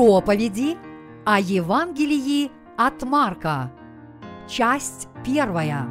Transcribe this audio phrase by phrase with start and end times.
[0.00, 0.78] Проповеди
[1.26, 3.70] о Евангелии от Марка.
[4.48, 5.86] Часть первая.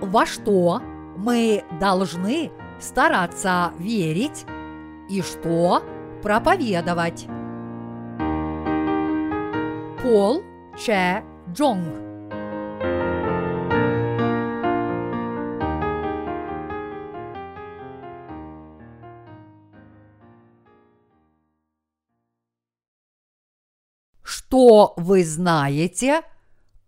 [0.00, 0.82] Во что
[1.16, 2.50] мы должны
[2.80, 4.46] стараться верить
[5.08, 5.84] и что
[6.24, 7.28] проповедовать?
[10.02, 10.42] Пол
[10.76, 11.22] Че
[11.52, 12.11] Джонг
[24.52, 26.20] Что вы знаете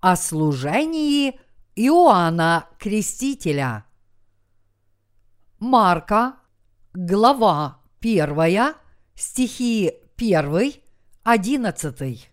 [0.00, 1.41] о служении
[1.74, 3.87] Иоанна Крестителя?
[5.60, 6.34] Марка,
[6.92, 8.74] глава 1,
[9.14, 10.74] стихи 1,
[11.23, 12.30] 11.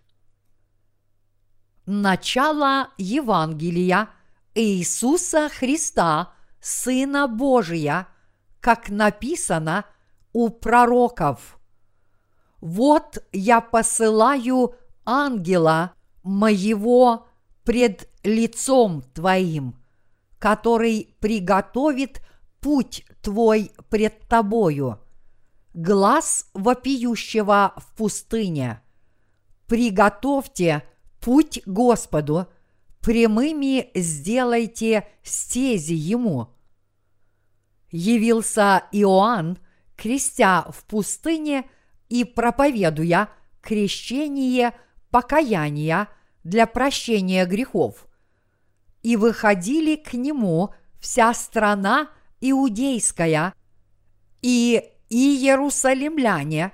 [1.86, 4.10] Начало Евангелия
[4.54, 8.06] Иисуса Христа, Сына Божия,
[8.60, 9.86] как написано
[10.34, 11.58] у пророков.
[12.60, 17.26] Вот я посылаю ангела моего
[17.64, 19.76] пред лицом твоим,
[20.38, 22.22] который приготовит
[22.60, 25.00] путь твой пред тобою.
[25.74, 28.82] Глаз вопиющего в пустыне.
[29.66, 30.84] Приготовьте
[31.20, 32.46] путь Господу,
[33.00, 36.48] прямыми сделайте стези Ему.
[37.90, 39.58] Явился Иоанн,
[39.96, 41.68] крестя в пустыне
[42.08, 43.28] и проповедуя
[43.60, 44.74] крещение–
[45.12, 46.08] покаяния
[46.42, 48.08] для прощения грехов.
[49.02, 52.10] И выходили к нему вся страна
[52.40, 53.54] иудейская
[54.40, 56.72] и иерусалимляне,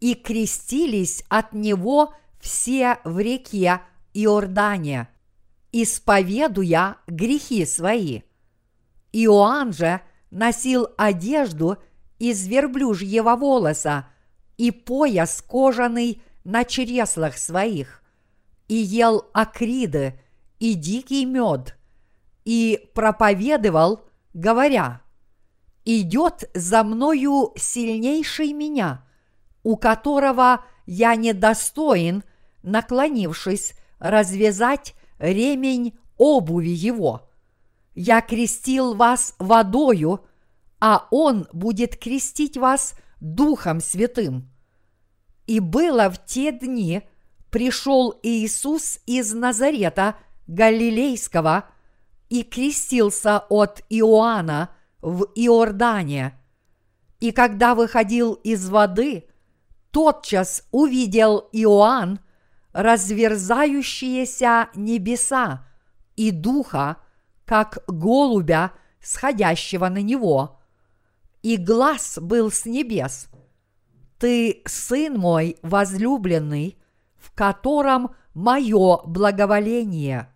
[0.00, 3.80] и крестились от него все в реке
[4.14, 5.08] Иордане,
[5.72, 8.22] исповедуя грехи свои.
[9.12, 11.78] Иоанн же носил одежду
[12.18, 14.08] из верблюжьего волоса
[14.56, 18.02] и пояс кожаный на чреслах своих,
[18.68, 20.18] и ел акриды
[20.58, 21.76] и дикий мед,
[22.46, 24.00] и проповедовал,
[24.32, 25.02] говоря,
[25.84, 29.04] «Идет за мною сильнейший меня,
[29.62, 32.24] у которого я недостоин,
[32.62, 37.28] наклонившись, развязать ремень обуви его.
[37.94, 40.24] Я крестил вас водою,
[40.80, 44.48] а он будет крестить вас Духом Святым.
[45.48, 47.02] И было в те дни,
[47.50, 50.16] пришел Иисус из Назарета
[50.46, 51.64] Галилейского
[52.28, 54.68] и крестился от Иоанна
[55.00, 56.38] в Иордане.
[57.18, 59.24] И когда выходил из воды,
[59.90, 62.20] тотчас увидел Иоанн
[62.72, 65.66] разверзающиеся небеса
[66.14, 66.98] и духа,
[67.46, 70.60] как голубя, сходящего на него.
[71.40, 73.28] И глаз был с небес–
[74.18, 76.76] ты сын мой возлюбленный,
[77.16, 80.32] в котором мое благоволение.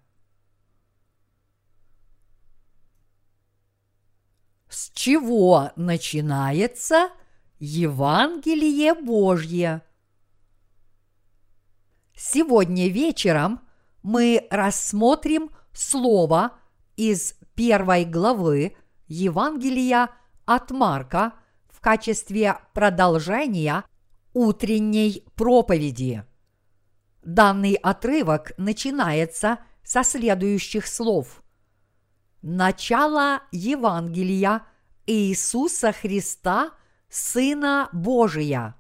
[4.69, 7.11] С чего начинается
[7.59, 9.83] Евангелие Божье?
[12.15, 13.61] Сегодня вечером
[14.03, 16.53] мы рассмотрим слово
[16.97, 18.77] из первой главы
[19.09, 20.09] Евангелия
[20.47, 21.35] от Марка–
[21.83, 23.85] качестве продолжения
[24.33, 26.25] утренней проповеди.
[27.23, 31.43] Данный отрывок начинается со следующих слов.
[32.41, 34.63] Начало Евангелия
[35.07, 36.71] Иисуса Христа,
[37.09, 38.77] Сына Божия.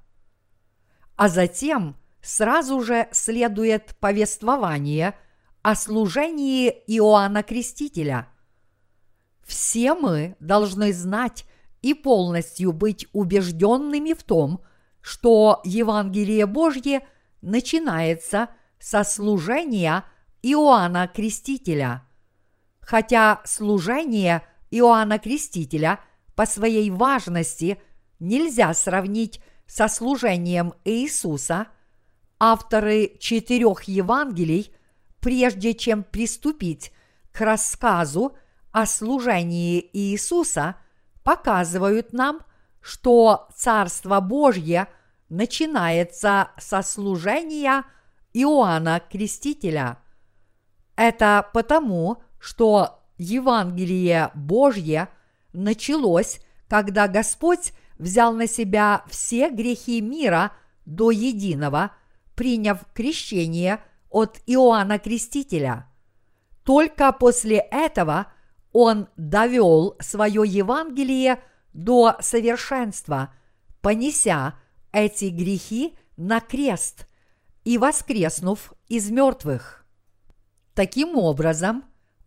[1.17, 5.17] А затем сразу же следует повествование
[5.63, 8.29] о служении Иоанна Крестителя.
[9.45, 11.45] Все мы должны знать
[11.83, 14.63] и полностью быть убежденными в том,
[15.01, 17.07] что Евангелие Божье
[17.43, 18.49] начинается
[18.79, 20.05] со служения
[20.43, 22.05] Иоанна Крестителя.
[22.81, 26.01] Хотя служение Иоанна Крестителя
[26.37, 27.81] по своей важности
[28.21, 31.67] нельзя сравнить со служением Иисуса,
[32.39, 34.73] авторы четырех Евангелий,
[35.21, 36.93] прежде чем приступить
[37.33, 38.37] к рассказу
[38.71, 40.77] о служении Иисуса–
[41.25, 42.41] показывают нам,
[42.81, 44.89] что Царство Божье
[45.29, 47.85] начинается со служения
[48.33, 49.99] Иоанна Крестителя.
[50.97, 55.09] Это потому, что Евангелие Божье
[55.53, 60.53] началось, когда Господь взял на себя все грехи мира
[60.85, 61.93] до единого,
[62.35, 63.81] приняв крещение
[64.11, 65.87] от Иоанна Крестителя.
[66.65, 68.27] Только после этого–
[68.73, 71.43] он довел свое Евангелие
[71.73, 73.33] до совершенства,
[73.81, 74.55] понеся
[74.93, 77.07] эти грехи на крест
[77.65, 79.85] и воскреснув из мертвых.
[80.75, 81.85] Таким образом,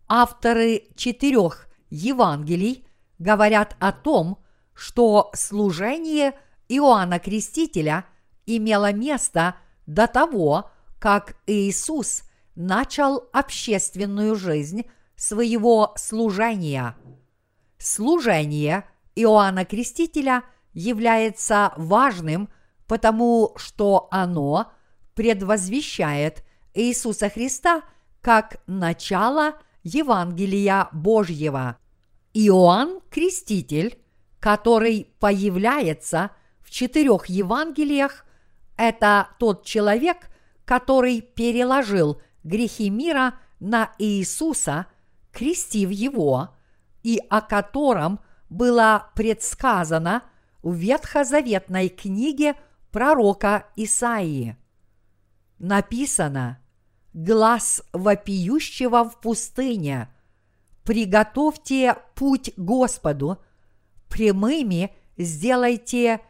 [0.07, 2.87] авторы четырех Евангелий
[3.17, 4.39] говорят о том,
[4.73, 6.33] что служение
[6.67, 8.05] Иоанна Крестителя
[8.45, 9.55] имело место
[9.85, 10.69] до того,
[10.99, 12.23] как Иисус
[12.55, 16.95] начал общественную жизнь своего служения.
[17.77, 18.85] Служение
[19.15, 22.49] Иоанна Крестителя является важным,
[22.87, 24.71] потому что оно
[25.13, 27.83] предвозвещает Иисуса Христа
[28.21, 31.77] как начало Евангелия Божьего.
[32.33, 33.97] Иоанн Креститель,
[34.39, 36.31] который появляется
[36.61, 38.25] в четырех Евангелиях,
[38.77, 40.29] это тот человек,
[40.65, 44.87] который переложил грехи мира на Иисуса,
[45.35, 46.55] крестив его,
[47.03, 50.23] и о котором было предсказано
[50.63, 52.55] в ветхозаветной книге
[52.91, 54.57] пророка Исаии.
[55.59, 56.59] Написано
[57.13, 60.09] «Глаз вопиющего в пустыне,
[60.83, 63.37] приготовьте путь Господу,
[64.09, 66.21] прямыми сделайте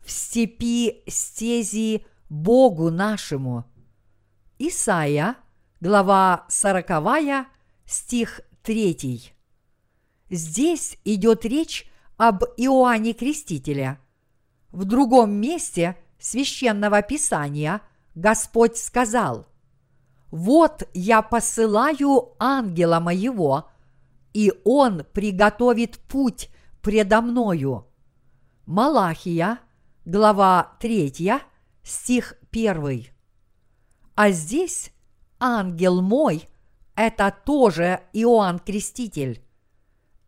[0.00, 3.64] в степи стези Богу нашему».
[4.58, 5.36] Исаия,
[5.80, 7.46] глава 40,
[7.86, 9.32] стих 3.
[10.28, 13.98] Здесь идет речь об Иоанне Крестителе.
[14.72, 17.80] В другом месте священного писания
[18.14, 19.46] Господь сказал,
[20.30, 23.70] «Вот я посылаю ангела моего,
[24.34, 26.50] и он приготовит путь
[26.82, 27.86] предо мною».
[28.66, 29.60] Малахия,
[30.04, 31.40] глава 3,
[31.82, 33.06] стих 1.
[34.14, 34.92] А здесь
[35.40, 36.50] ангел мой–
[36.98, 39.40] это тоже Иоанн Креститель.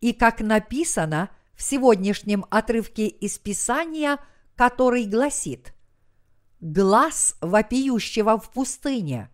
[0.01, 4.19] И как написано в сегодняшнем отрывке из Писания,
[4.55, 5.75] который гласит
[6.61, 9.31] «Глаз вопиющего в пустыне,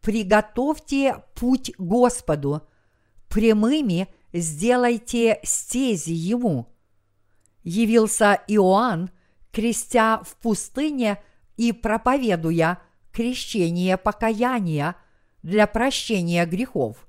[0.00, 2.66] приготовьте путь Господу,
[3.28, 6.74] прямыми сделайте стези Ему».
[7.62, 9.10] Явился Иоанн,
[9.52, 11.22] крестя в пустыне
[11.56, 12.82] и проповедуя–
[13.14, 14.96] крещение покаяния
[15.44, 17.06] для прощения грехов.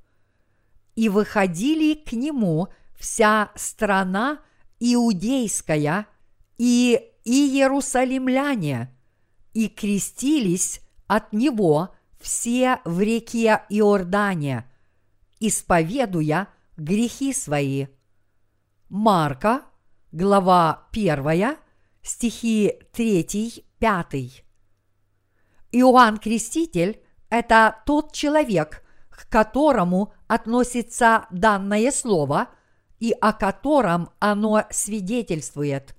[0.95, 4.41] И выходили к нему вся страна
[4.79, 6.05] иудейская
[6.57, 8.93] и иерусалимляне,
[9.53, 14.69] и крестились от него все в реке Иордане,
[15.39, 17.87] исповедуя грехи свои.
[18.89, 19.63] Марка,
[20.11, 21.57] глава 1,
[22.01, 24.43] стихи 3-5.
[25.71, 26.99] Иоанн Креститель–
[27.35, 32.47] это тот человек, к которому относится данное слово
[32.99, 35.95] и о котором оно свидетельствует.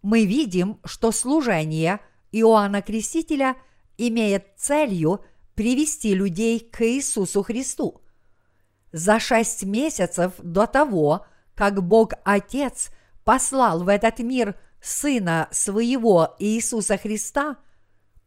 [0.00, 2.00] Мы видим, что служение
[2.32, 3.56] Иоанна Крестителя
[3.98, 5.22] имеет целью
[5.54, 8.00] привести людей к Иисусу Христу.
[8.90, 12.90] За шесть месяцев до того, как Бог Отец
[13.24, 17.58] послал в этот мир Сына Своего Иисуса Христа–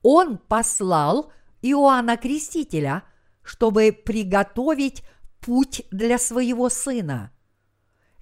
[0.01, 1.31] он послал
[1.62, 3.04] Иоанна Крестителя,
[3.44, 5.04] чтобы приготовить
[5.40, 7.31] путь для своего сына.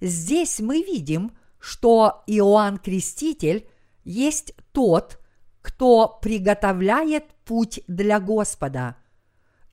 [0.00, 3.68] Здесь мы видим, что Иоанн Креститель
[4.04, 5.18] есть тот,
[5.62, 8.96] кто приготовляет путь для Господа.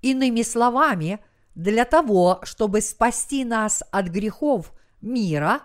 [0.01, 1.19] Иными словами,
[1.55, 5.61] для того, чтобы спасти нас от грехов мира,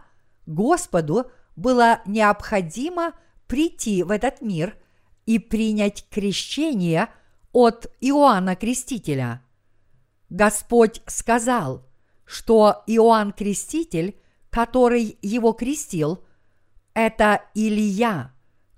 [0.46, 3.12] Господу было необходимо
[3.46, 4.76] прийти в этот мир
[5.26, 7.08] и принять крещение
[7.52, 9.42] от Иоанна Крестителя.
[10.30, 11.86] Господь сказал,
[12.24, 14.18] что Иоанн Креститель,
[14.50, 16.24] который его крестил,
[16.94, 18.32] это Илия,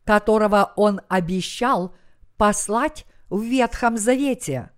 [0.05, 1.95] которого он обещал
[2.37, 4.71] послать в Ветхом Завете.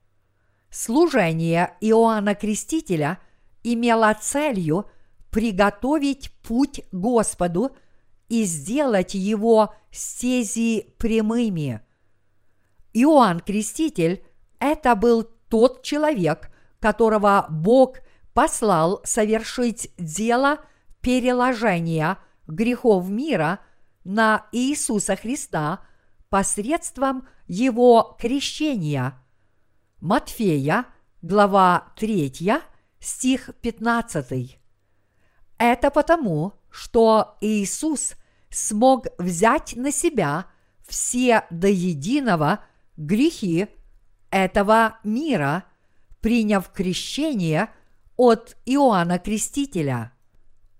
[0.71, 3.19] Служение Иоанна Крестителя
[3.63, 4.87] имело целью
[5.31, 7.77] приготовить путь Господу
[8.29, 11.86] и сделать его стези прямыми.
[12.99, 14.25] Иоанн Креститель–
[14.59, 16.51] это был тот человек,
[16.81, 17.99] которого Бог
[18.33, 20.61] послал совершить дело
[21.03, 23.61] переложения грехов мира
[24.05, 25.81] на Иисуса Христа
[26.31, 29.23] посредством его крещения.
[30.01, 30.87] Матфея,
[31.21, 32.55] глава 3,
[32.99, 34.59] стих 15.
[35.59, 38.15] Это потому, что Иисус
[38.49, 40.47] смог взять на себя
[40.89, 42.61] все до единого
[42.97, 43.69] грехи
[44.31, 45.65] этого мира,
[46.21, 47.71] приняв крещение
[48.17, 50.13] от Иоанна Крестителя.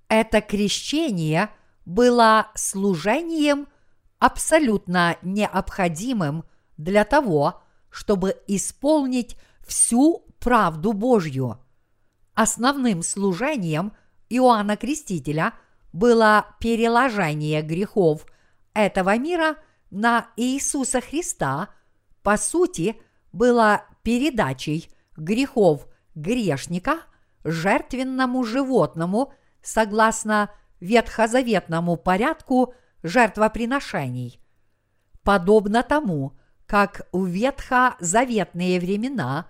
[0.09, 1.51] Это крещение
[1.85, 3.69] было служением
[4.19, 6.45] абсолютно необходимым
[6.77, 11.59] для того, чтобы исполнить всю правду Божью.
[12.35, 13.93] Основным служением
[14.29, 15.55] Иоанна Крестителя
[15.93, 18.27] было переложение грехов
[18.75, 19.57] этого мира
[19.91, 21.71] на Иисуса Христа,
[22.27, 27.03] по сути, было передачей грехов грешника
[27.45, 34.41] жертвенному животному согласно ветхозаветному порядку жертвоприношений.
[35.23, 39.47] Подобно тому, как в ветхозаветные времена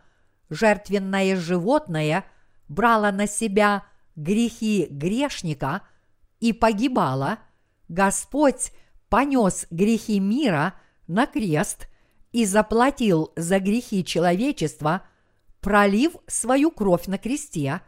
[0.51, 2.27] жертвенное животное
[2.69, 3.85] брало на себя
[4.17, 5.81] грехи грешника
[6.41, 7.39] и погибало,
[7.89, 8.71] Господь
[9.09, 10.75] понес грехи мира
[11.07, 11.89] на крест
[12.37, 15.07] и заплатил за грехи человечества,
[15.63, 17.81] пролив свою кровь на кресте,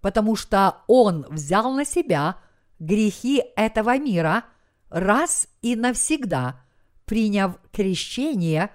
[0.00, 2.38] потому что Он взял на себя
[2.80, 4.46] грехи этого мира
[4.90, 6.60] раз и навсегда,
[7.04, 8.70] приняв крещение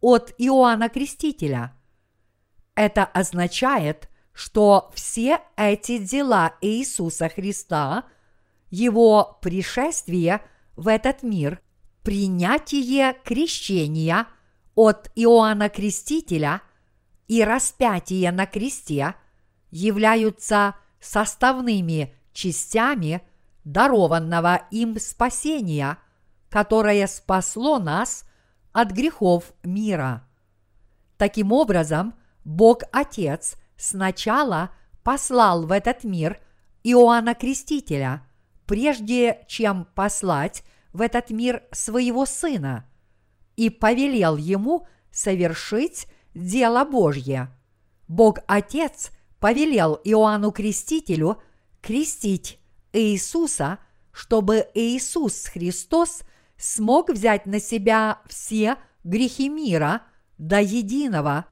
[0.00, 1.74] от Иоанна Крестителя.
[2.74, 8.04] Это означает, что все эти дела Иисуса Христа,
[8.70, 10.40] Его пришествие
[10.76, 11.60] в этот мир,
[12.02, 14.28] принятие крещения
[14.74, 16.62] от Иоанна Крестителя
[17.28, 19.14] и распятие на кресте
[19.70, 23.22] являются составными частями
[23.64, 25.98] дарованного им спасения,
[26.48, 28.24] которое спасло нас
[28.72, 30.26] от грехов мира.
[31.16, 32.14] Таким образом,
[32.44, 34.70] Бог Отец сначала
[35.02, 36.40] послал в этот мир
[36.82, 38.26] Иоанна Крестителя,
[38.66, 42.86] прежде чем послать в этот мир своего Сына,
[43.56, 47.50] и повелел ему совершить дело Божье.
[48.08, 51.42] Бог Отец повелел Иоанну Крестителю
[51.80, 52.58] крестить
[52.92, 53.78] Иисуса,
[54.12, 56.22] чтобы Иисус Христос
[56.56, 60.02] смог взять на себя все грехи мира
[60.38, 61.46] до единого,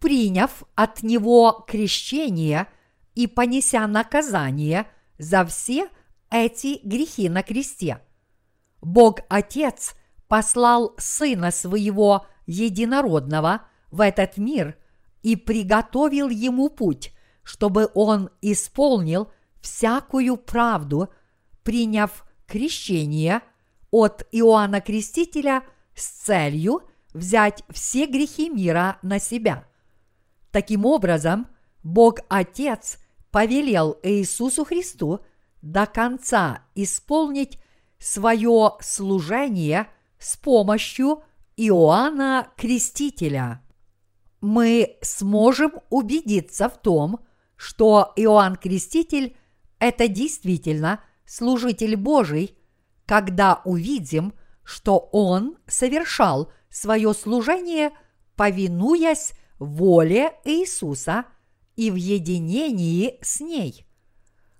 [0.00, 2.66] приняв от Него крещение
[3.14, 4.86] и понеся наказание
[5.18, 5.88] за все
[6.30, 8.00] эти грехи на кресте.
[8.80, 9.94] Бог Отец
[10.28, 14.76] послал Сына Своего Единородного в этот мир
[15.22, 19.30] и приготовил Ему путь, чтобы Он исполнил
[19.60, 21.08] всякую правду,
[21.62, 23.42] приняв крещение
[23.90, 25.62] от Иоанна Крестителя
[25.94, 26.82] с целью
[27.12, 29.66] взять все грехи мира на себя.
[30.50, 31.48] Таким образом,
[31.82, 32.98] Бог Отец
[33.30, 35.20] повелел Иисусу Христу
[35.62, 37.58] до конца исполнить
[37.98, 41.22] свое служение с помощью
[41.56, 43.62] Иоанна Крестителя.
[44.40, 47.20] Мы сможем убедиться в том,
[47.56, 49.36] что Иоанн Креститель–
[49.78, 52.56] это действительно служитель Божий,
[53.06, 57.90] когда увидим, что он совершал свое служение,
[58.36, 61.24] повинуясь воле Иисуса
[61.74, 63.86] и в единении с ней.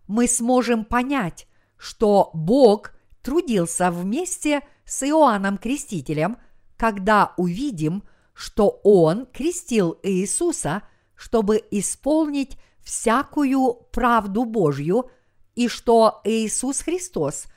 [0.07, 1.47] Мы сможем понять,
[1.77, 2.93] что Бог
[3.29, 6.39] трудился вместе с Иоанном Крестителем,
[6.79, 10.83] когда увидим, что Он крестил Иисуса,
[11.15, 15.11] чтобы исполнить всякую правду Божью,
[15.55, 17.49] и что Иисус Христос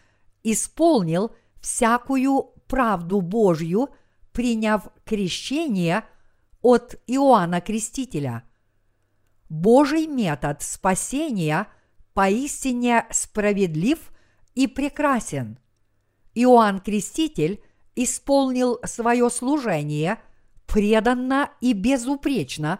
[0.44, 3.92] исполнил всякую правду Божью,
[4.34, 6.04] приняв крещение
[6.62, 8.44] от Иоанна Крестителя.
[9.48, 11.68] Божий метод спасения
[12.13, 14.11] поистине справедлив
[14.55, 15.58] и прекрасен.
[16.34, 17.62] Иоанн Креститель
[17.96, 20.20] исполнил свое служение
[20.65, 22.79] преданно и безупречно,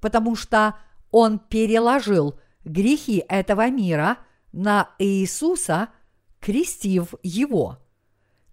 [0.00, 0.76] потому что
[1.10, 4.18] он переложил грехи этого мира
[4.52, 5.88] на Иисуса,
[6.40, 7.78] крестив его.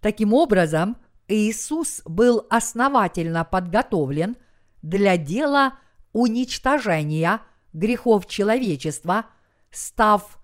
[0.01, 0.97] Таким образом,
[1.27, 4.35] Иисус был основательно подготовлен
[4.81, 5.75] для дела
[6.11, 7.41] уничтожения
[7.73, 9.25] грехов человечества,
[9.69, 10.39] став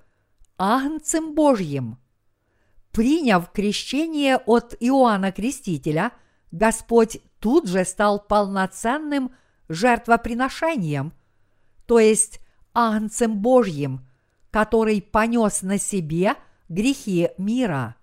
[0.58, 1.98] Агнцем Божьим–
[2.96, 6.14] Приняв крещение от Иоанна Крестителя,
[6.54, 9.36] Господь тут же стал полноценным
[9.68, 11.12] жертвоприношением,
[11.88, 12.40] то есть
[12.74, 14.08] Агнцем Божьим,
[14.50, 16.36] который понес на себе
[16.70, 17.98] грехи мира.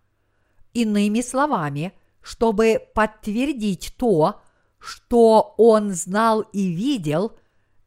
[0.75, 4.42] Иными словами, чтобы подтвердить то,
[4.78, 7.32] что он знал и видел,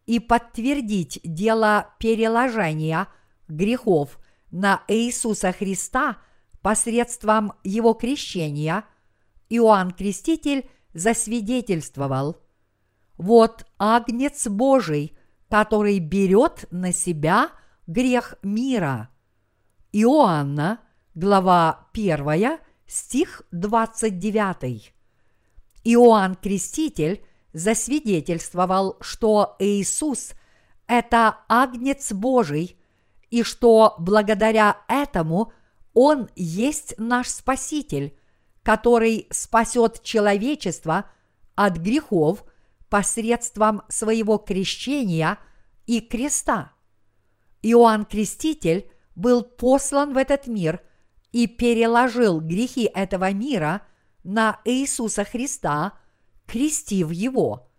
[0.07, 3.09] и подтвердить дело переложения
[3.47, 4.17] грехов
[4.49, 6.17] на Иисуса Христа–
[6.65, 8.85] посредством его крещения
[9.49, 12.41] Иоанн Креститель засвидетельствовал
[13.17, 15.15] «Вот Агнец Божий,
[15.47, 17.51] который берет на себя
[17.85, 19.09] грех мира».
[19.91, 20.79] Иоанна,
[21.13, 22.57] глава 1,
[22.87, 24.91] стих 29.
[25.83, 30.31] Иоанн Креститель засвидетельствовал, что Иисус–
[30.87, 32.75] это Агнец Божий,
[33.29, 35.53] и что благодаря этому
[35.95, 38.15] Он есть наш Спаситель,
[38.63, 41.09] который спасет человечество
[41.55, 42.43] от грехов
[42.89, 45.39] посредством своего крещения
[45.87, 46.73] и креста.
[47.61, 50.81] Иоанн Креститель был послан в этот мир
[51.31, 53.81] и переложил грехи этого мира
[54.23, 55.93] на Иисуса Христа,
[56.45, 57.69] крестив его.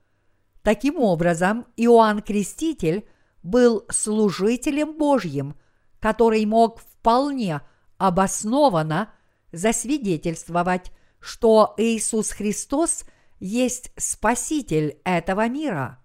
[0.62, 3.06] Таким образом, Иоанн Креститель
[3.42, 5.54] был служителем Божьим,
[6.00, 7.60] который мог вполне
[7.98, 9.10] обоснованно
[9.52, 13.04] засвидетельствовать, что Иисус Христос
[13.40, 15.98] есть Спаситель этого мира.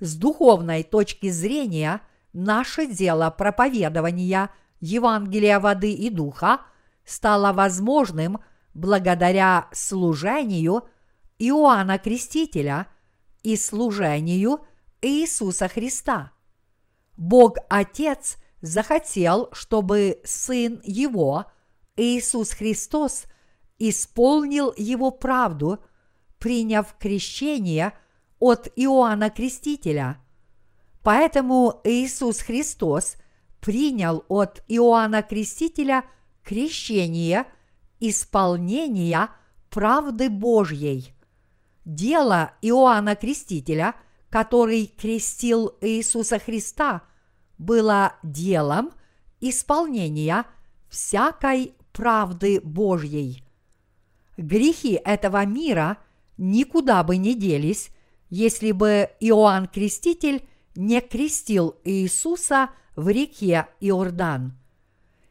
[0.00, 2.00] С духовной точки зрения–
[2.36, 6.60] наше дело проповедования Евангелия воды и духа
[7.04, 8.38] стало возможным
[8.74, 10.84] благодаря служению
[11.38, 12.88] Иоанна Крестителя
[13.42, 14.60] и служению
[15.00, 16.32] Иисуса Христа.
[17.16, 21.46] Бог Отец захотел, чтобы Сын Его,
[21.96, 23.24] Иисус Христос,
[23.78, 25.78] исполнил Его правду,
[26.38, 27.92] приняв крещение
[28.38, 30.20] от Иоанна Крестителя–
[31.06, 33.14] Поэтому Иисус Христос
[33.60, 36.04] принял от Иоанна Крестителя
[36.42, 37.46] крещение
[38.00, 39.30] исполнения
[39.70, 41.14] правды Божьей.
[41.84, 43.94] Дело Иоанна Крестителя,
[44.30, 47.02] который крестил Иисуса Христа,
[47.58, 48.92] было делом
[49.40, 50.44] исполнения
[50.88, 53.42] всякой правды Божьей.
[54.36, 55.98] Грехи этого мира
[56.36, 57.90] никуда бы не делись,
[58.28, 64.58] если бы Иоанн Креститель не крестил Иисуса в реке Иордан.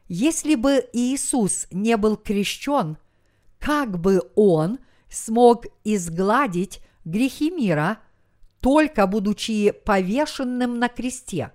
[0.08, 2.96] Если бы Иисус не был крещен,
[3.58, 4.78] как бы он
[5.08, 7.98] смог изгладить грехи мира,
[8.60, 11.52] только будучи повешенным на кресте?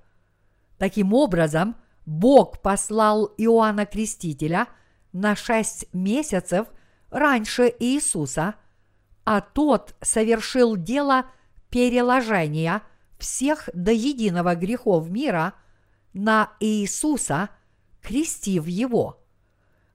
[0.82, 1.76] Таким образом,
[2.08, 4.65] Бог послал Иоанна Крестителя
[5.13, 6.65] на шесть месяцев
[7.12, 8.56] раньше Иисуса,
[9.24, 11.26] а тот совершил дело
[11.70, 12.82] переложения–
[13.20, 15.54] всех до единого грехов мира
[16.13, 17.50] на Иисуса,
[18.02, 19.24] крестив его.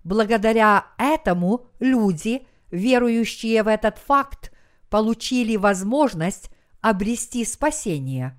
[0.04, 4.52] Благодаря этому люди, верующие в этот факт,
[4.88, 6.48] получили возможность
[6.80, 8.38] обрести спасение.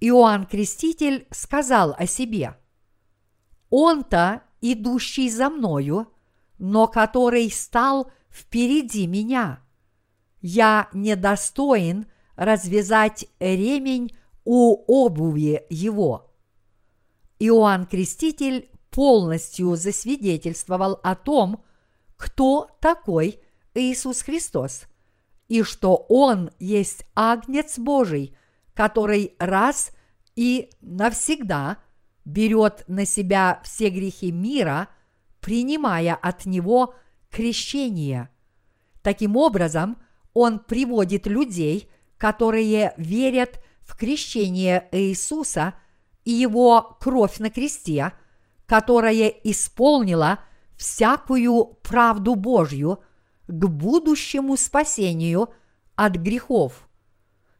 [0.00, 2.56] Иоанн Креститель сказал о себе,
[3.70, 6.12] «Он-то, идущий за мною,
[6.58, 9.60] но который стал впереди меня.
[10.40, 12.06] Я недостоин
[12.36, 16.30] развязать ремень у обуви его.
[17.38, 21.64] Иоанн Креститель полностью засвидетельствовал о том,
[22.16, 23.40] кто такой
[23.74, 24.84] Иисус Христос,
[25.48, 28.36] и что Он есть Агнец Божий,
[28.76, 29.90] который раз
[30.36, 31.78] и навсегда
[32.24, 34.88] берет на себя все грехи мира,
[35.40, 36.94] принимая от Него
[37.30, 38.28] крещение.
[39.02, 39.96] Таким образом,
[40.34, 45.74] Он приводит людей которые верят в крещение Иисуса
[46.24, 48.12] и Его кровь на кресте,
[48.66, 50.40] которая исполнила
[50.76, 53.00] всякую правду Божью
[53.46, 55.50] к будущему спасению
[55.94, 56.85] от грехов.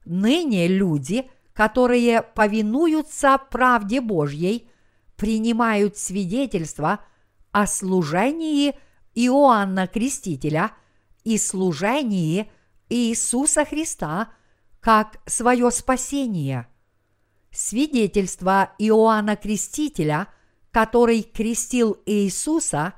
[0.06, 4.70] Ныне люди, которые повинуются правде Божьей,
[5.16, 7.00] принимают свидетельство
[7.52, 8.74] о служении
[9.14, 10.72] Иоанна Крестителя
[11.24, 12.50] и служении
[12.88, 14.32] Иисуса Христа–
[14.86, 16.68] как свое спасение.
[17.50, 20.28] Свидетельство Иоанна Крестителя,
[20.70, 22.94] который крестил Иисуса,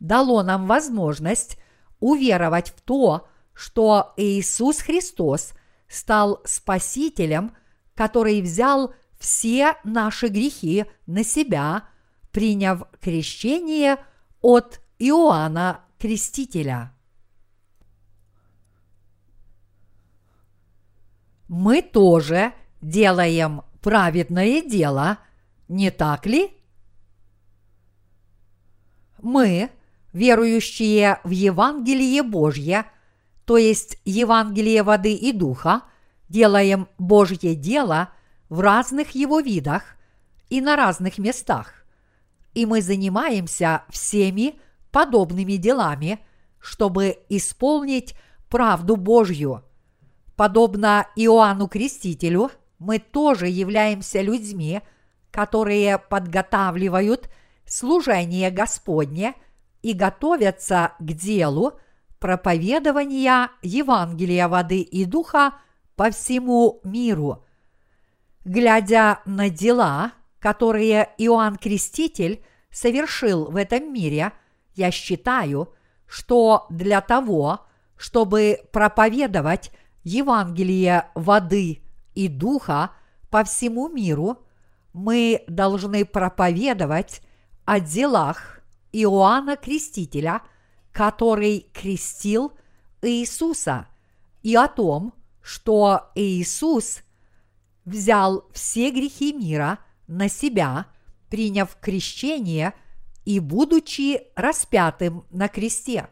[0.00, 1.56] дало нам возможность
[1.98, 5.54] уверовать в то, что Иисус Христос
[5.90, 7.54] стал Спасителем,
[7.94, 11.84] который взял все наши грехи на себя,
[12.30, 13.98] приняв крещение
[14.40, 16.94] от Иоанна Крестителя.
[21.50, 25.18] мы тоже делаем праведное дело,
[25.66, 26.52] не так ли?
[29.20, 29.68] Мы,
[30.12, 32.86] верующие в Евангелие Божье,
[33.50, 35.82] то есть Евангелие воды и духа,
[36.28, 38.10] делаем Божье дело
[38.48, 39.96] в разных его видах
[40.50, 41.84] и на разных местах.
[42.54, 44.54] И мы занимаемся всеми
[44.92, 46.20] подобными делами,
[46.60, 48.14] чтобы исполнить
[48.48, 49.64] правду Божью–
[50.36, 54.80] Подобно Иоанну Крестителю, мы тоже являемся людьми,
[55.32, 57.28] которые подготавливают
[57.66, 59.34] служение Господне
[59.82, 61.80] и готовятся к делу,
[62.20, 65.54] проповедования Евангелия воды и духа
[65.96, 67.44] по всему миру.
[68.44, 74.32] Глядя на дела, которые Иоанн Креститель совершил в этом мире,
[74.74, 75.74] я считаю,
[76.06, 79.72] что для того, чтобы проповедовать
[80.04, 81.82] Евангелие воды
[82.14, 82.92] и духа
[83.30, 84.38] по всему миру,
[84.92, 87.22] мы должны проповедовать
[87.64, 88.60] о делах
[88.92, 90.42] Иоанна Крестителя,
[90.92, 92.52] который крестил
[93.02, 93.86] Иисуса,
[94.42, 97.02] и о том, что Иисус
[97.84, 100.86] взял все грехи мира на себя,
[101.28, 102.74] приняв крещение
[103.24, 106.08] и будучи распятым на кресте.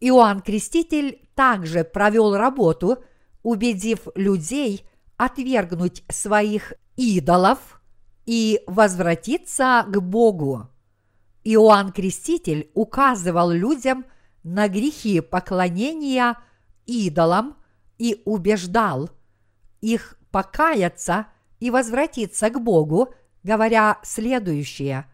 [0.00, 3.04] Иоанн Креститель также провел работу,
[3.42, 7.80] убедив людей отвергнуть своих идолов
[8.24, 10.69] и возвратиться к Богу.
[11.44, 14.04] Иоанн Креститель указывал людям
[14.42, 16.36] на грехи поклонения
[16.86, 17.56] идолам
[17.98, 19.10] и убеждал
[19.80, 21.26] их покаяться
[21.58, 25.06] и возвратиться к Богу, говоря следующее.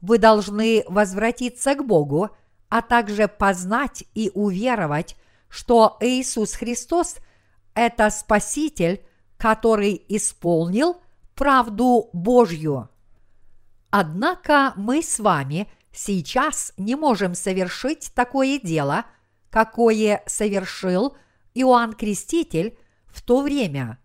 [0.00, 2.30] Вы должны возвратиться к Богу,
[2.68, 5.16] а также познать и уверовать,
[5.48, 7.16] что Иисус Христос–
[7.74, 9.04] это Спаситель,
[9.36, 10.96] который исполнил
[11.34, 12.88] правду Божью.
[13.96, 19.04] Однако мы с вами сейчас не можем совершить такое дело,
[19.50, 21.16] какое совершил
[21.54, 22.76] Иоанн Креститель
[23.06, 24.00] в то время.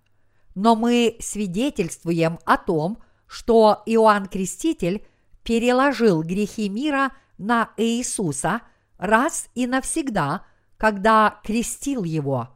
[0.54, 5.08] Но мы свидетельствуем о том, что Иоанн Креститель
[5.42, 8.62] переложил грехи мира на Иисуса
[9.00, 10.46] раз и навсегда,
[10.78, 12.56] когда крестил его.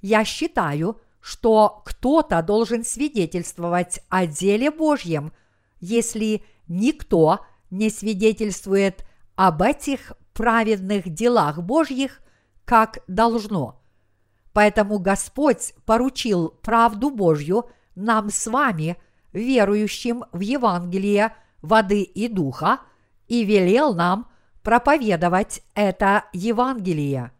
[0.00, 5.32] Я считаю, что кто-то должен свидетельствовать о деле Божьем,
[5.82, 12.22] если никто не свидетельствует об этих праведных делах Божьих,
[12.64, 13.82] как должно.
[14.54, 18.96] Поэтому Господь поручил правду Божью нам с вами,
[19.32, 22.80] верующим в Евангелие воды и духа,
[23.26, 24.30] и велел нам
[24.62, 27.32] проповедовать это Евангелие.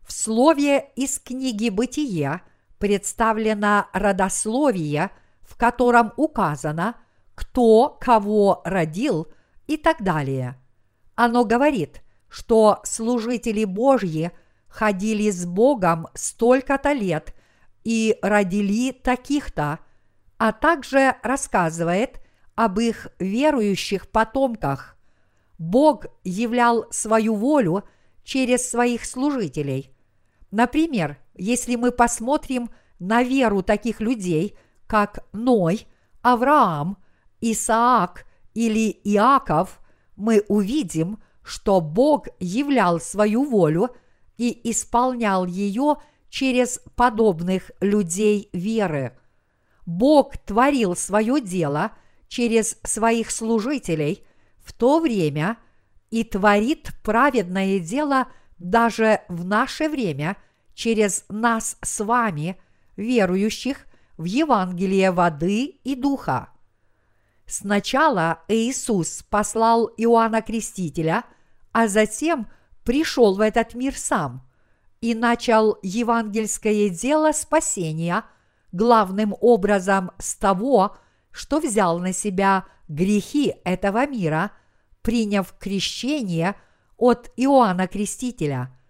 [0.00, 2.40] В слове из книги «Бытие»
[2.78, 5.10] представлено родословие,
[5.42, 6.96] в котором указано,
[7.34, 9.28] кто кого родил
[9.66, 10.58] и так далее.
[11.14, 14.32] Оно говорит, что служители Божьи
[14.68, 17.34] ходили с Богом столько-то лет
[17.84, 19.80] и родили таких-то,
[20.38, 22.20] а также рассказывает
[22.54, 24.96] об их верующих потомках.
[25.58, 27.84] Бог являл свою волю
[28.24, 29.94] через своих служителей.
[30.50, 35.86] Например, если мы посмотрим на веру таких людей, как Ной,
[36.22, 36.98] Авраам,
[37.42, 38.24] Исаак
[38.54, 39.80] или Иаков,
[40.16, 43.90] мы увидим, что Бог являл свою волю
[44.38, 45.96] и исполнял ее
[46.30, 49.18] через подобных людей веры.
[49.84, 51.92] Бог творил свое дело
[52.28, 54.24] через своих служителей
[54.64, 55.58] в то время
[56.10, 58.28] и творит праведное дело
[58.58, 60.38] даже в наше время–
[60.74, 62.58] через нас с вами,
[62.96, 66.48] верующих в Евангелие воды и духа.
[67.46, 71.24] Сначала Иисус послал Иоанна Крестителя,
[71.72, 72.48] а затем
[72.84, 74.48] пришел в этот мир сам
[75.00, 78.24] и начал евангельское дело спасения
[78.72, 80.96] главным образом с того,
[81.30, 84.52] что взял на себя грехи этого мира,
[85.02, 86.54] приняв крещение
[86.96, 88.76] от Иоанна Крестителя–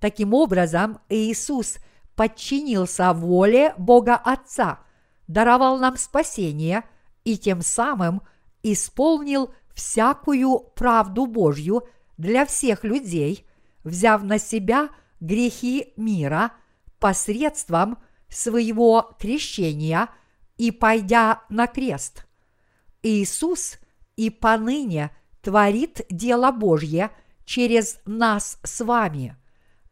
[0.00, 1.78] Таким образом, Иисус
[2.14, 4.80] подчинился воле Бога Отца,
[5.26, 6.84] даровал нам спасение
[7.26, 8.22] и тем самым
[8.62, 11.86] исполнил всякую правду Божью
[12.16, 13.46] для всех людей,
[13.84, 14.88] взяв на себя
[15.20, 16.52] грехи мира
[16.98, 20.08] посредством своего крещения
[20.56, 22.26] и пойдя на крест.
[23.02, 23.78] Иисус
[24.16, 25.10] и поныне
[25.42, 27.10] творит дело Божье
[27.44, 29.36] через нас с вами–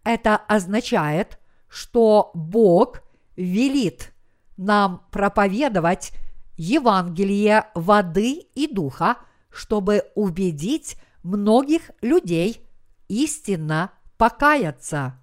[0.04, 3.02] это означает, что Бог
[3.36, 4.12] велит
[4.56, 6.12] нам проповедовать
[6.56, 9.18] Евангелие воды и духа,
[9.50, 12.66] чтобы убедить многих людей
[13.08, 15.20] истинно покаяться.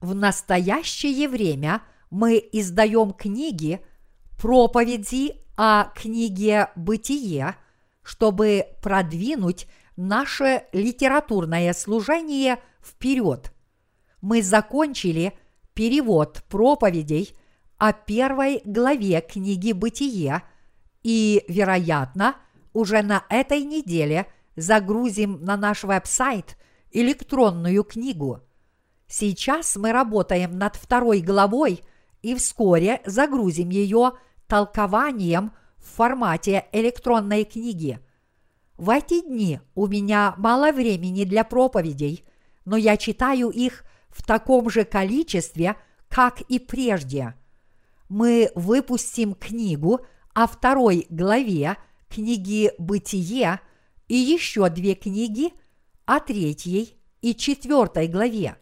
[0.00, 3.84] В настоящее время мы издаем книги,
[4.38, 7.56] проповеди о книге «Бытие»,
[8.02, 13.52] чтобы продвинуть наше литературное служение вперед–
[14.20, 15.32] мы закончили
[15.74, 17.36] перевод проповедей
[17.78, 20.42] о первой главе книги «Бытие»
[21.02, 22.36] и, вероятно,
[22.72, 26.56] уже на этой неделе загрузим на наш веб-сайт
[26.92, 28.40] электронную книгу.
[29.06, 31.82] Сейчас мы работаем над второй главой
[32.22, 34.12] и вскоре загрузим ее
[34.46, 37.98] толкованием в формате электронной книги.
[38.76, 42.24] В эти дни у меня мало времени для проповедей,
[42.64, 45.76] но я читаю их в таком же количестве,
[46.08, 47.34] как и прежде.
[48.08, 50.00] Мы выпустим книгу
[50.34, 51.76] о второй главе
[52.08, 53.60] книги «Бытие»
[54.08, 55.52] и еще две книги
[56.04, 58.56] о третьей и четвертой главе.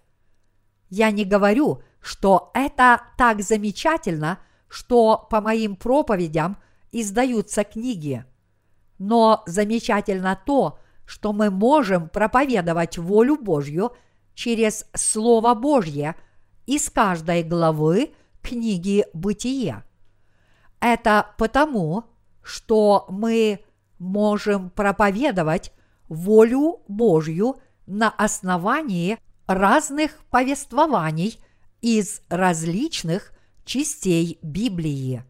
[0.90, 6.58] Я не говорю, что это так замечательно, что по моим проповедям
[6.92, 8.24] издаются книги.
[8.98, 13.92] Но замечательно то, что мы можем проповедовать волю Божью
[14.34, 16.16] через Слово Божье
[16.66, 19.84] из каждой главы книги «Бытие».
[20.80, 22.04] Это потому,
[22.42, 23.60] что мы
[23.98, 25.72] можем проповедовать
[26.08, 31.40] волю Божью на основании разных повествований
[31.80, 33.32] из различных
[33.64, 35.24] частей Библии.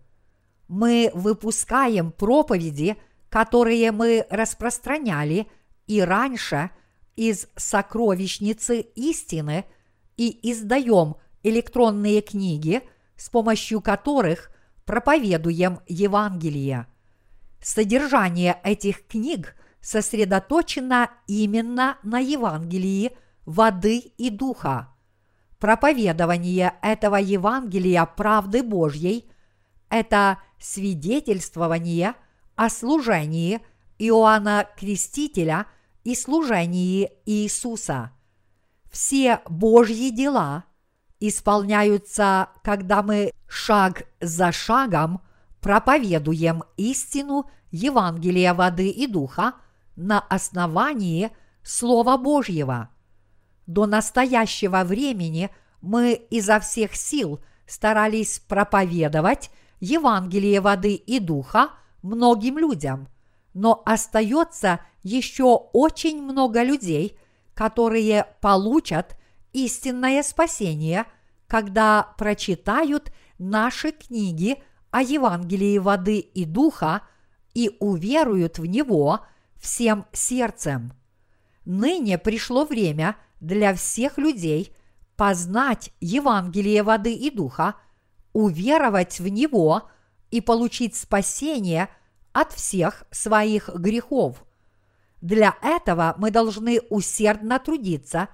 [0.68, 2.96] Мы выпускаем проповеди,
[3.30, 5.48] которые мы распространяли
[5.86, 6.70] и раньше
[7.16, 9.64] из сокровищницы истины
[10.16, 12.82] и издаем электронные книги,
[13.16, 14.50] с помощью которых
[14.88, 16.86] проповедуем Евангелие.
[17.60, 23.12] Содержание этих книг сосредоточено именно на Евангелии
[23.44, 24.88] воды и духа.
[25.58, 29.30] Проповедование этого Евангелия правды Божьей–
[29.90, 32.14] это свидетельствование
[32.56, 33.60] о служении
[33.98, 35.66] Иоанна Крестителя
[36.02, 38.12] и служении Иисуса.
[38.90, 40.64] Все Божьи дела
[41.20, 45.20] исполняются, когда мы шаг за шагом
[45.60, 49.54] проповедуем истину Евангелия воды и духа
[49.96, 51.30] на основании
[51.62, 52.90] Слова Божьего.
[53.66, 55.50] До настоящего времени
[55.80, 59.50] мы изо всех сил старались проповедовать
[59.80, 61.70] Евангелие воды и духа
[62.02, 63.08] многим людям,
[63.54, 67.18] но остается еще очень много людей,
[67.54, 69.16] которые получат
[69.52, 71.06] истинное спасение,
[71.46, 77.02] когда прочитают наши книги о Евангелии воды и духа
[77.54, 79.20] и уверуют в него
[79.56, 80.92] всем сердцем.
[81.64, 84.74] Ныне пришло время для всех людей
[85.16, 87.74] познать Евангелие воды и духа,
[88.32, 89.90] уверовать в него
[90.30, 91.88] и получить спасение
[92.32, 94.44] от всех своих грехов.
[95.20, 98.28] Для этого мы должны усердно трудиться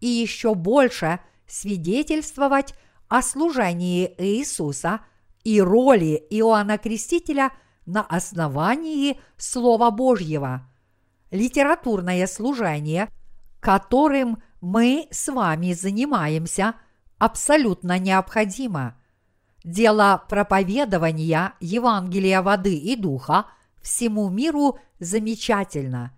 [0.00, 2.74] и еще больше свидетельствовать
[3.08, 5.00] о служении Иисуса
[5.44, 7.52] и роли Иоанна Крестителя
[7.86, 10.68] на основании Слова Божьего.
[11.30, 13.08] Литературное служение,
[13.60, 16.74] которым мы с вами занимаемся,
[17.18, 18.96] абсолютно необходимо.
[19.64, 23.46] Дело проповедования Евангелия воды и духа
[23.82, 26.12] всему миру замечательно.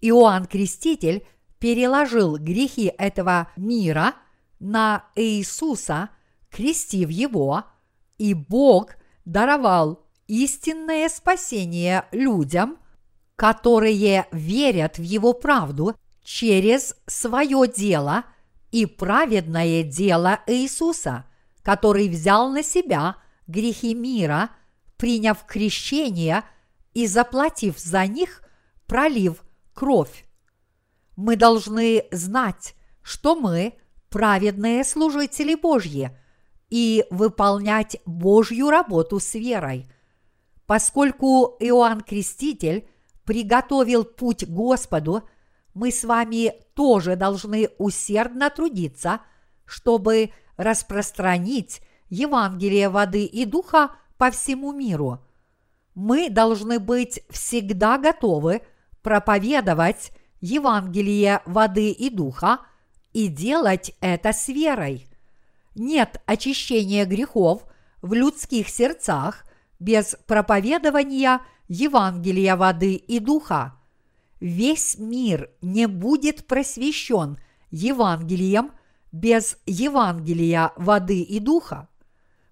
[0.00, 1.26] Иоанн Креститель
[1.58, 4.14] переложил грехи этого мира
[4.58, 6.10] на Иисуса,
[6.50, 7.64] крестив его,
[8.18, 12.78] и Бог даровал истинное спасение людям,
[13.36, 18.24] которые верят в Его правду через свое дело
[18.72, 21.26] и праведное дело Иисуса,
[21.62, 23.16] который взял на себя
[23.46, 24.50] грехи мира,
[24.96, 26.42] приняв крещение
[26.94, 28.42] и заплатив за них,
[28.86, 30.25] пролив кровь
[31.16, 33.74] мы должны знать, что мы
[34.10, 36.16] праведные служители Божьи
[36.68, 39.90] и выполнять Божью работу с верой.
[40.66, 42.88] Поскольку Иоанн Креститель
[43.24, 45.28] приготовил путь Господу,
[45.74, 49.20] мы с вами тоже должны усердно трудиться,
[49.64, 55.20] чтобы распространить Евангелие воды и духа по всему миру.
[55.94, 58.62] Мы должны быть всегда готовы
[59.02, 62.60] проповедовать Евангелие воды и духа
[63.12, 65.06] и делать это с верой.
[65.74, 67.64] Нет очищения грехов
[68.02, 69.44] в людских сердцах
[69.78, 73.74] без проповедования Евангелия воды и духа.
[74.40, 77.38] Весь мир не будет просвещен
[77.70, 78.72] Евангелием
[79.12, 81.88] без Евангелия воды и духа.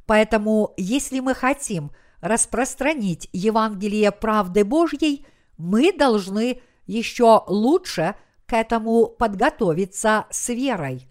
[0.07, 5.27] Поэтому, если мы хотим распространить Евангелие правды Божьей,
[5.59, 8.15] мы должны– еще лучше
[8.47, 11.09] к этому подготовиться с верой.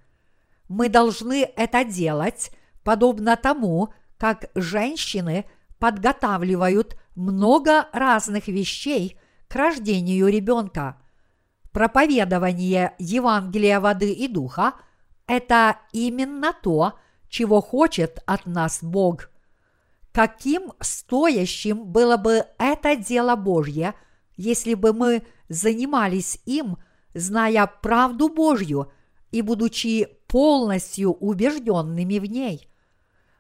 [0.70, 2.52] Мы должны это делать
[2.84, 5.46] подобно тому, как женщины
[5.80, 10.98] подготавливают много разных вещей к рождению ребенка.
[11.72, 14.74] проповедование Евангелия воды и духа–
[15.28, 16.94] это именно то,
[17.30, 19.30] чего хочет от нас Бог.
[20.12, 23.96] Каким стоящим было бы это дело Божье,
[24.38, 25.24] если бы мы
[25.54, 26.78] занимались им,
[27.14, 28.92] зная правду Божью
[29.32, 32.68] и будучи полностью убежденными в ней.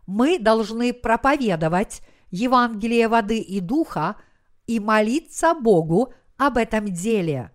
[0.05, 4.15] Мы должны проповедовать Евангелие воды и духа
[4.67, 7.51] и молиться Богу об этом деле.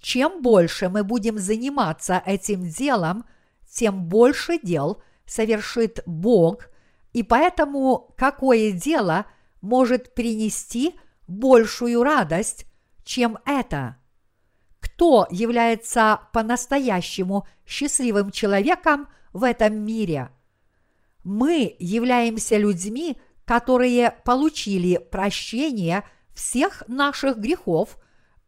[0.00, 3.24] Чем больше мы будем заниматься этим делом,
[3.68, 6.68] тем больше дел совершит Бог,
[7.12, 9.26] и поэтому какое дело
[9.60, 10.94] может принести
[11.26, 12.65] большую радость,
[13.06, 13.96] чем это?
[14.80, 20.30] Кто является по-настоящему счастливым человеком в этом мире?
[21.22, 26.02] Мы являемся людьми, которые получили прощение
[26.34, 27.96] всех наших грехов,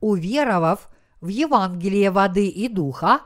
[0.00, 0.88] уверовав
[1.20, 3.20] в Евангелие воды и духа,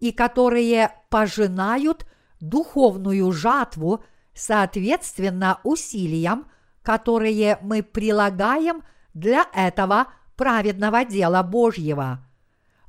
[0.00, 2.04] и которые пожинают
[2.40, 6.48] духовную жатву соответственно усилиям,
[6.82, 8.82] которые мы прилагаем
[9.14, 12.24] для этого праведного дела Божьего.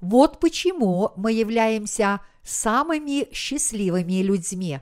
[0.01, 4.79] Вот почему мы являемся самыми счастливыми людьми.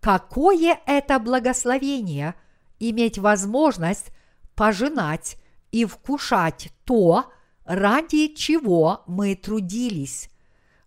[0.00, 2.34] Какое это благословение
[2.78, 4.12] иметь возможность
[4.54, 5.36] пожинать
[5.72, 7.26] и вкушать то,
[7.64, 10.30] ради чего мы трудились.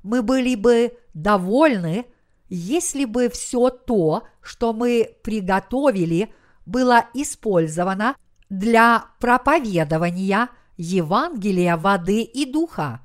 [0.04, 2.06] Мы были бы довольны,
[2.50, 6.34] если бы все то, что мы приготовили,
[6.66, 8.16] было использовано
[8.50, 10.50] для проповедования
[10.82, 13.02] Евангелия воды и духа,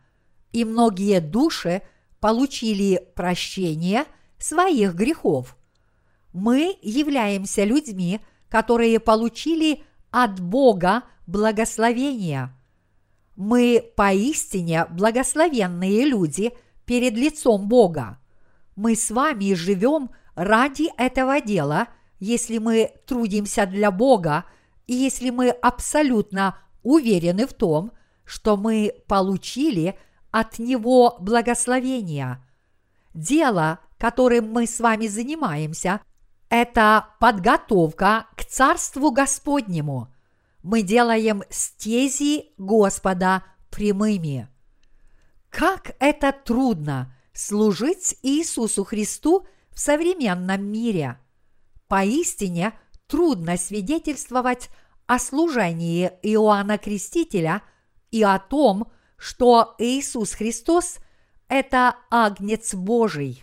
[0.52, 1.82] и многие души
[2.20, 4.04] получили прощение
[4.38, 5.56] своих грехов.
[6.32, 12.52] Мы являемся людьми, которые получили от Бога благословения–
[13.36, 16.52] мы поистине благословенные люди
[16.86, 18.18] перед лицом Бога.
[18.74, 24.44] Мы с вами живем ради этого дела, если мы трудимся для Бога
[24.86, 27.92] и если мы абсолютно уверены в том,
[28.24, 29.98] что мы получили
[30.30, 32.42] от Него благословение.
[33.14, 36.00] Дело, которым мы с вами занимаемся,
[36.48, 40.12] это подготовка к Царству Господнему–
[40.66, 44.48] мы делаем стези Господа прямыми.
[45.48, 51.20] Как это трудно служить Иисусу Христу в современном мире.
[51.86, 54.68] Поистине трудно свидетельствовать
[55.06, 57.62] о служении Иоанна Крестителя
[58.10, 60.98] и о том, что Иисус Христос–
[61.48, 63.42] это Агнец Божий.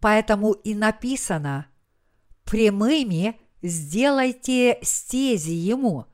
[0.00, 1.66] Поэтому и написано
[2.44, 6.06] «Прямыми сделайте стези Ему»,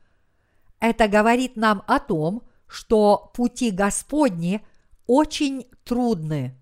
[0.84, 4.62] это говорит нам о том, что пути Господни
[5.06, 6.60] очень трудны.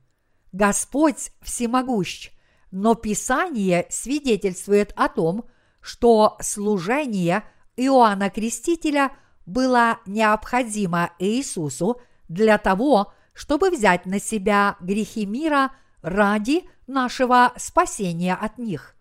[0.52, 2.30] Господь всемогущ,
[2.70, 5.46] но Писание свидетельствует о том,
[5.80, 7.42] что служение
[7.76, 9.12] Иоанна Крестителя
[9.46, 18.58] было необходимо Иисусу для того, чтобы взять на себя грехи мира ради нашего спасения от
[18.58, 18.94] них.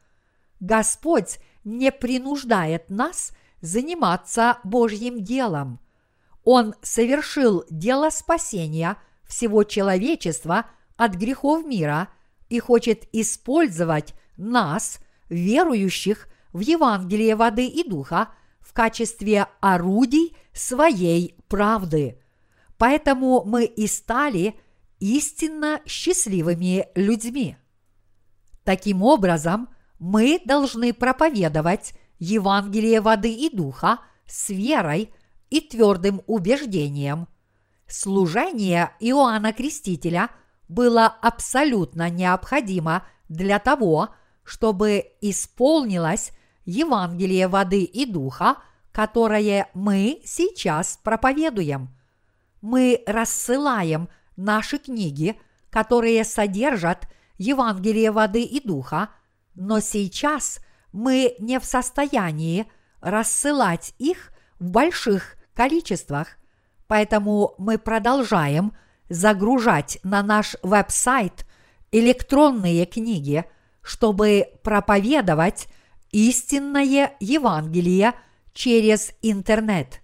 [0.60, 5.80] Господь не принуждает нас заниматься Божьим делом.
[6.44, 10.66] Он совершил дело спасения всего человечества
[10.98, 12.10] от грехов мира
[12.50, 18.30] и хочет использовать нас, верующих в Евангелие воды и духа,
[18.72, 22.22] в качестве орудий своей правды.
[22.78, 24.56] Поэтому мы и стали
[25.02, 27.58] истинно счастливыми людьми.
[28.64, 29.68] Таким образом,
[30.00, 35.14] мы должны проповедовать Евангелие воды и духа с верой
[35.50, 37.28] и твердым убеждением.
[37.88, 40.30] Служение Иоанна Крестителя
[40.70, 46.32] было абсолютно необходимо для того, чтобы исполнилось
[46.72, 48.58] Евангелие воды и духа,
[48.92, 51.90] которое мы сейчас проповедуем.
[52.62, 57.08] Мы рассылаем наши книги, которые содержат
[57.38, 59.10] Евангелие воды и духа,
[59.56, 60.60] но сейчас–
[60.92, 62.68] мы не в состоянии
[63.02, 66.38] рассылать их в больших количествах,
[66.88, 68.74] поэтому мы продолжаем
[69.10, 71.46] загружать на наш веб-сайт
[71.92, 73.46] электронные книги,
[73.82, 75.68] чтобы проповедовать
[76.12, 78.14] истинное Евангелие
[78.54, 80.02] через интернет.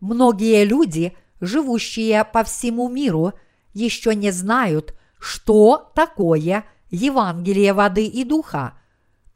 [0.00, 3.32] Многие люди, живущие по всему миру,
[3.72, 8.78] еще не знают, что такое Евангелие воды и духа–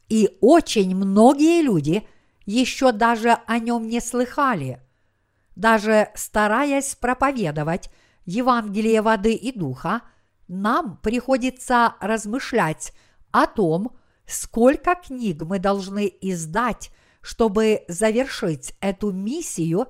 [0.09, 2.05] и очень многие люди
[2.45, 4.81] еще даже о нем не слыхали.
[5.55, 7.91] Даже стараясь проповедовать
[8.25, 10.01] Евангелие воды и духа,
[10.47, 12.91] нам приходится размышлять
[13.31, 13.91] о том,
[14.29, 19.87] сколько книг мы должны издать, чтобы завершить эту миссию,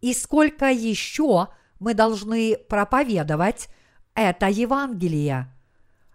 [0.00, 3.68] и сколько еще мы должны проповедовать
[4.14, 5.52] это Евангелие.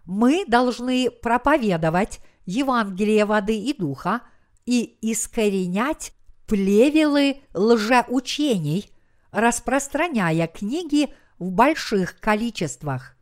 [0.04, 4.22] Мы должны проповедовать Евангелие воды и духа
[4.64, 6.12] и искоренять
[6.46, 8.90] плевелы лжеучений,
[9.32, 13.16] распространяя книги в больших количествах.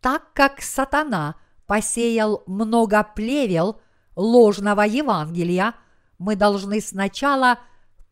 [0.00, 1.36] Так как сатана
[1.70, 3.80] посеял много плевел
[4.16, 5.76] ложного Евангелия,
[6.18, 7.60] мы должны сначала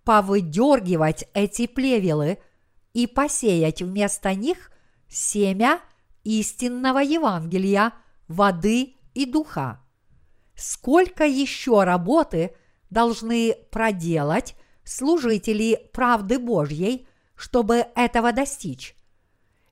[0.05, 2.39] повыдергивать эти плевелы
[2.93, 4.71] и посеять вместо них
[5.09, 5.81] семя
[6.23, 7.95] истинного Евангелия,
[8.29, 9.81] воды и духа.
[10.55, 12.55] Сколько еще работы
[12.91, 14.55] должны проделать
[14.85, 18.95] служители правды Божьей, чтобы этого достичь?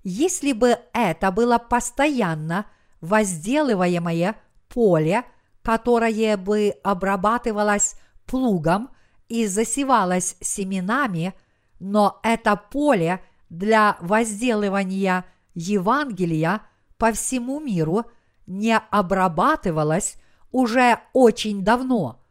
[0.02, 2.66] Если бы это было постоянно
[3.00, 4.36] возделываемое
[4.68, 5.24] поле,
[5.62, 8.90] которое бы обрабатывалось плугом
[9.28, 11.34] и засевалось семенами,
[11.78, 15.24] но это поле для возделывания
[15.54, 16.62] Евангелия
[16.98, 18.04] по всему миру
[18.46, 20.16] не обрабатывалось
[20.52, 22.22] уже очень давно.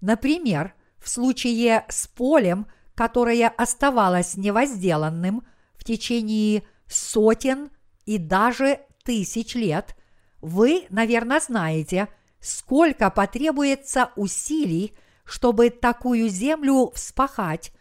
[0.00, 5.42] Например, в случае с полем, которое оставалось невозделанным
[5.74, 7.70] в течение сотен
[8.04, 9.96] и даже тысяч лет,
[10.40, 12.08] вы, наверное, знаете,
[12.40, 17.72] сколько потребуется усилий, чтобы такую землю вспахать,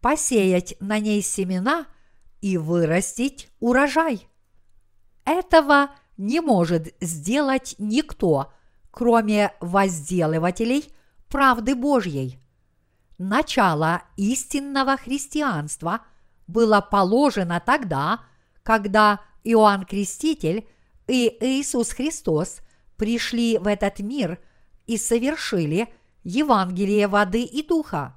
[0.00, 1.86] посеять на ней семена
[2.40, 4.28] и вырастить урожай.
[5.24, 8.52] Этого не может сделать никто,
[8.90, 10.92] кроме возделывателей
[11.28, 12.38] правды Божьей.
[13.18, 16.02] Начало истинного христианства
[16.46, 18.20] было положено тогда,
[18.62, 20.68] когда Иоанн Креститель
[21.06, 22.60] и Иисус Христос
[22.96, 24.38] пришли в этот мир
[24.86, 25.88] и совершили
[26.24, 28.16] Евангелие воды и духа,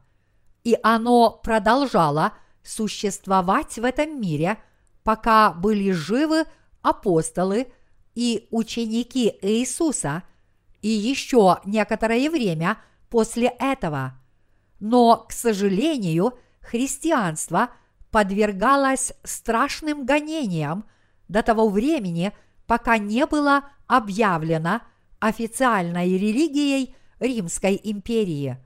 [0.64, 2.34] и оно продолжало
[2.64, 4.58] существовать в этом мире,
[5.04, 6.46] пока были живы
[6.82, 7.68] апостолы
[8.16, 10.24] и ученики Иисуса,
[10.82, 12.78] и еще некоторое время
[13.10, 14.20] после этого.
[14.80, 17.70] Но, к сожалению, христианство
[18.12, 20.86] подвергалось страшным гонениям
[21.28, 22.34] до того времени,
[22.68, 24.82] пока не было объявлено
[25.20, 28.58] официальной религией Римской империи.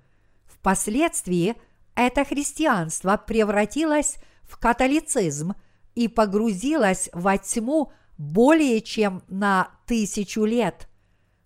[0.46, 1.56] Впоследствии
[1.96, 5.54] это христианство превратилось в католицизм
[5.96, 10.90] и погрузилось во тьму более чем на тысячу лет.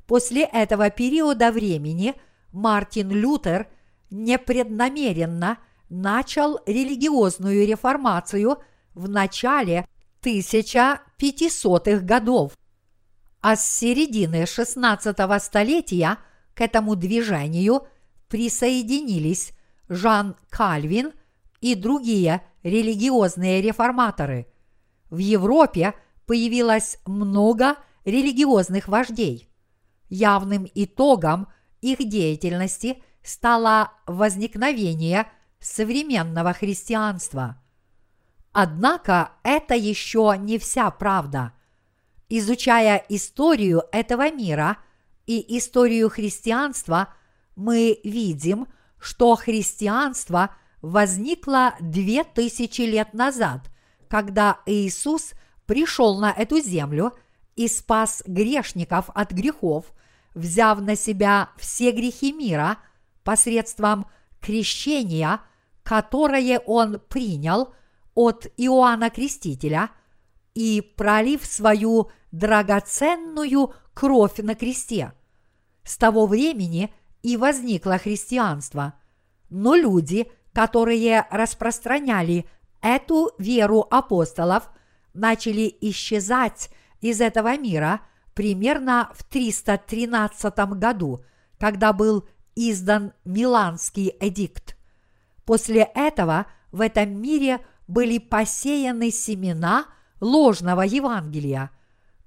[0.07, 2.15] После этого периода времени
[2.51, 3.67] Мартин Лютер
[4.09, 5.57] непреднамеренно
[5.89, 8.57] начал религиозную реформацию
[8.93, 9.87] в начале
[10.23, 12.53] 1500-х годов.
[13.41, 16.17] А с середины 16 столетия
[16.53, 17.87] к этому движению
[18.29, 19.51] присоединились
[19.89, 21.11] Жан Кальвин
[21.61, 24.47] и другие религиозные реформаторы.
[25.09, 25.93] В Европе
[26.25, 29.49] появилось много религиозных вождей.
[30.09, 31.47] Явным итогом
[31.81, 35.27] их деятельности стало возникновение
[35.59, 37.62] современного христианства.
[38.53, 41.53] Однако это еще не вся правда.
[42.29, 44.77] Изучая историю этого мира
[45.25, 47.13] и историю христианства,
[47.55, 48.67] мы видим,
[48.99, 53.71] что христианство возникло две тысячи лет назад,
[54.07, 55.33] когда Иисус
[55.65, 57.13] пришел на эту землю
[57.55, 59.91] и спас грешников от грехов,
[60.35, 62.77] взяв на себя все грехи мира
[63.23, 64.05] посредством
[64.41, 65.41] крещения,
[65.83, 67.73] которое он принял–
[68.15, 69.89] от Иоанна Крестителя
[70.53, 75.13] и пролив свою драгоценную кровь на кресте.
[75.83, 78.93] С того времени и возникло христианство.
[79.49, 82.45] Но люди, которые распространяли
[82.81, 84.69] эту веру апостолов,
[85.13, 86.69] начали исчезать
[87.01, 88.01] из этого мира
[88.33, 91.23] примерно в 313 году,
[91.59, 94.77] когда был издан Миланский эдикт.
[95.45, 97.59] После этого в этом мире–
[97.93, 99.85] были посеяны семена
[100.19, 101.69] ложного Евангелия.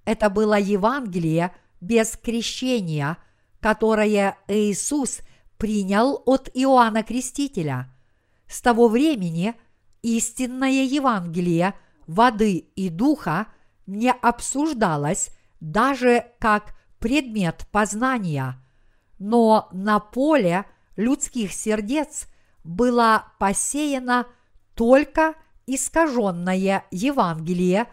[0.04, 3.18] Это было Евангелие без крещения,
[3.60, 5.20] которое Иисус
[5.58, 7.92] принял от Иоанна Крестителя.
[8.46, 9.54] С того времени
[10.02, 11.74] истинное Евангелие
[12.06, 13.48] воды и духа
[13.86, 18.62] не обсуждалось даже как предмет познания,
[19.18, 20.64] но на поле
[20.94, 22.28] людских сердец
[22.62, 24.26] было посеяно
[24.76, 25.34] только
[25.66, 27.86] искаженное Евангелие,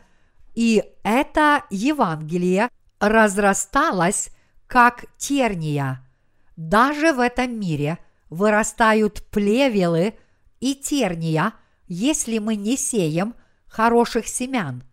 [0.55, 2.69] И это Евангелие
[2.99, 4.29] разрасталось,
[4.67, 6.07] как терния.
[6.55, 7.97] Даже в этом мире
[8.29, 10.15] вырастают плевелы
[10.59, 11.53] и терния,
[11.87, 13.35] если мы не сеем
[13.67, 14.83] хороших семян.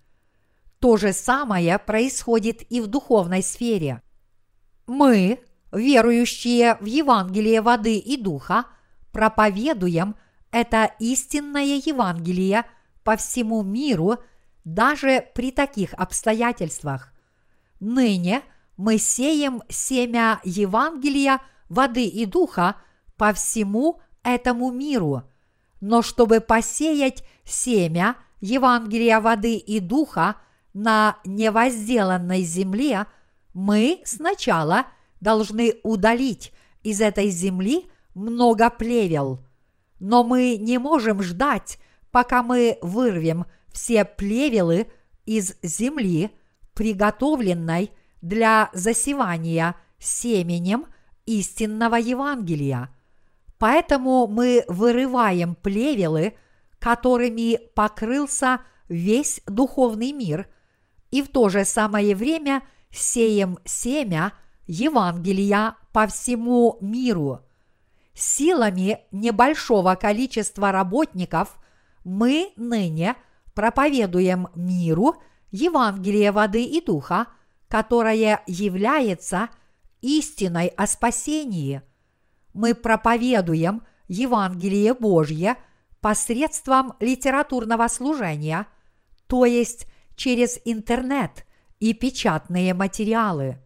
[0.78, 4.02] То же самое происходит и в духовной сфере.
[4.86, 5.40] Мы,
[5.72, 8.64] верующие в Евангелие воды и духа,
[9.12, 10.16] проповедуем
[10.50, 12.64] это истинное Евангелие
[13.04, 14.18] по всему миру
[14.64, 17.12] даже при таких обстоятельствах.
[17.78, 18.42] Ныне
[18.76, 22.76] мы сеем семя Евангелия воды и духа
[23.16, 25.22] по всему этому миру.
[25.80, 30.36] Но чтобы посеять семя Евангелия воды и духа
[30.74, 33.06] на невозделанной земле,
[33.54, 34.86] мы сначала
[35.20, 39.44] должны удалить из этой земли много плевел.
[40.00, 41.78] Но мы не можем ждать,
[42.10, 44.88] пока мы вырвем все плевелы
[45.26, 46.30] из земли,
[46.74, 47.92] приготовленной
[48.22, 50.86] для засевания семенем
[51.26, 52.90] истинного Евангелия.
[53.58, 56.34] Поэтому мы вырываем плевелы,
[56.78, 60.48] которыми покрылся весь духовный мир,
[61.10, 64.32] и в то же самое время сеем семя
[64.66, 67.40] Евангелия по всему миру.
[68.14, 71.58] Силами небольшого количества работников
[72.04, 73.16] мы ныне
[73.54, 75.16] проповедуем миру
[75.50, 77.26] Евангелие воды и духа,
[77.68, 79.48] которое является
[80.00, 81.82] истиной о спасении.
[82.52, 85.56] Мы проповедуем Евангелие Божье
[86.00, 88.66] посредством литературного служения,
[89.26, 89.86] то есть
[90.16, 91.46] через интернет
[91.78, 93.58] и печатные материалы.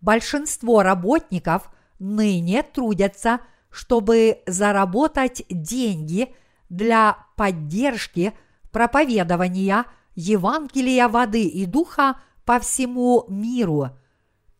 [0.00, 3.40] Большинство работников ныне трудятся,
[3.70, 6.34] чтобы заработать деньги
[6.68, 8.32] для поддержки
[8.70, 13.90] проповедования Евангелия воды и духа по всему миру.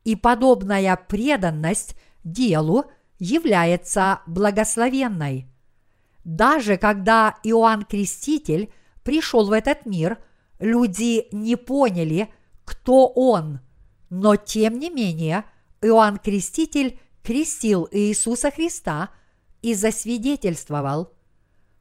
[0.05, 2.85] И подобная преданность делу
[3.19, 5.49] является благословенной.
[6.25, 10.19] Даже когда Иоанн Креститель пришел в этот мир,
[10.59, 12.29] люди не поняли,
[12.65, 13.61] кто он.
[14.11, 15.45] Но тем не менее,
[15.81, 19.11] Иоанн Креститель крестил Иисуса Христа
[19.61, 21.12] и засвидетельствовал.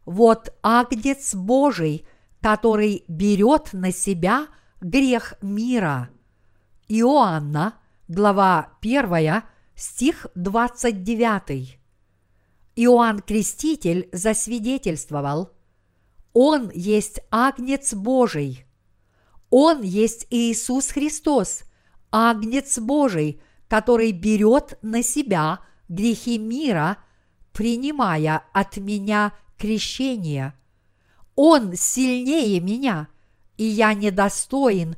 [0.03, 2.05] Вот Агнец Божий,
[2.41, 4.47] который берет на себя
[4.81, 6.09] грех мира.
[6.89, 7.75] Иоанна,
[8.09, 9.43] глава 1,
[9.73, 11.79] стих 29.
[12.75, 15.51] Иоанн Креститель засвидетельствовал,
[16.33, 18.65] Он есть Агнец Божий,
[19.49, 21.63] Он есть Иисус Христос,
[22.11, 25.59] Агнец Божий, который берет на себя
[25.89, 26.97] грехи мира,
[27.53, 30.53] принимая от меня крещение.
[31.35, 33.07] Он сильнее меня,
[33.57, 34.95] и я недостоин,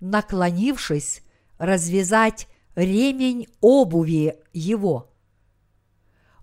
[0.00, 1.22] наклонившись,
[1.58, 5.10] развязать ремень обуви его.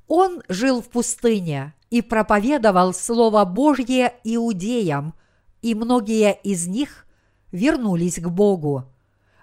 [0.08, 5.14] Он жил в пустыне и проповедовал Слово Божье иудеям,
[5.62, 7.06] и многие из них
[7.52, 8.86] вернулись к Богу.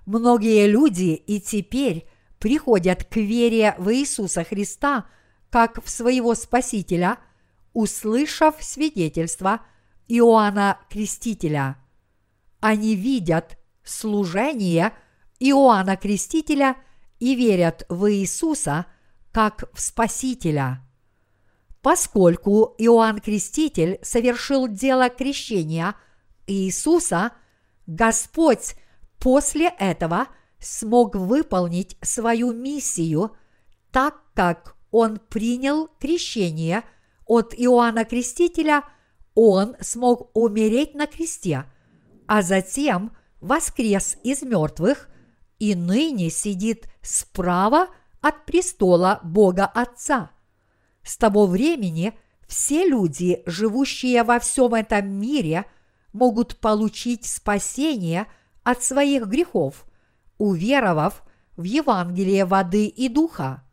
[0.07, 2.09] Многие люди и теперь
[2.39, 5.07] приходят к вере в Иисуса Христа
[5.51, 7.19] как в своего Спасителя,
[7.73, 9.61] услышав свидетельство
[10.09, 11.77] Иоанна Крестителя.
[12.61, 14.93] Они видят служение
[15.39, 16.77] Иоанна Крестителя
[17.19, 18.87] и верят в Иисуса–
[19.37, 20.81] как в Спасителя.
[21.83, 25.95] Поскольку Иоанн Креститель совершил дело крещения
[26.47, 27.33] Иисуса,
[27.87, 28.77] Господь
[29.19, 30.29] после этого
[30.67, 33.37] смог выполнить свою миссию,
[33.93, 36.83] так как он принял крещение
[37.25, 38.83] от Иоанна Крестителя,
[39.35, 41.65] он смог умереть на кресте,
[42.27, 45.09] а затем воскрес из мертвых
[45.59, 47.89] и ныне сидит справа
[48.21, 50.31] от престола Бога Отца.
[51.03, 55.67] С того времени все люди, живущие во всем этом мире,
[56.13, 58.27] могут получить спасение
[58.65, 59.85] от своих грехов,
[60.39, 61.23] уверовав
[61.57, 63.65] в Евангелие воды и духа.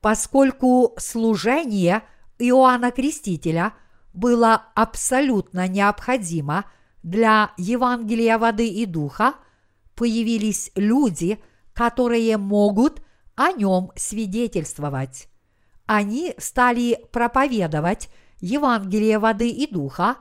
[0.00, 2.02] Поскольку служение
[2.38, 3.74] Иоанна Крестителя
[4.12, 6.64] было абсолютно необходимо
[7.02, 9.34] для Евангелия воды и духа,
[9.94, 11.38] появились люди,
[11.74, 13.02] которые могут
[13.36, 15.28] о нем свидетельствовать.
[15.86, 18.08] Они стали проповедовать
[18.40, 20.16] Евангелие воды и духа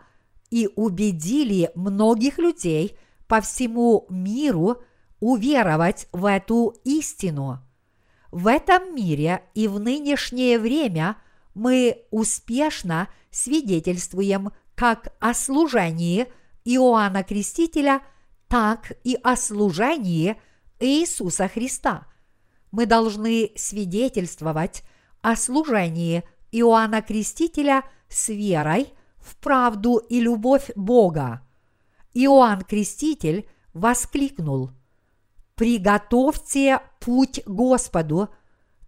[0.49, 2.97] и убедили многих людей
[3.27, 4.81] по всему миру
[5.19, 7.59] уверовать в эту истину.
[8.31, 11.17] В этом мире и в нынешнее время
[11.53, 16.27] мы успешно свидетельствуем как о служении
[16.63, 18.01] Иоанна Крестителя,
[18.47, 20.39] так и о служении
[20.79, 22.07] Иисуса Христа.
[22.71, 24.83] Мы должны свидетельствовать
[25.21, 31.41] о служении Иоанна Крестителя с верой в правду и любовь Бога.
[32.13, 34.71] Иоанн Креститель воскликнул
[35.59, 38.29] «Приготовьте путь Господу,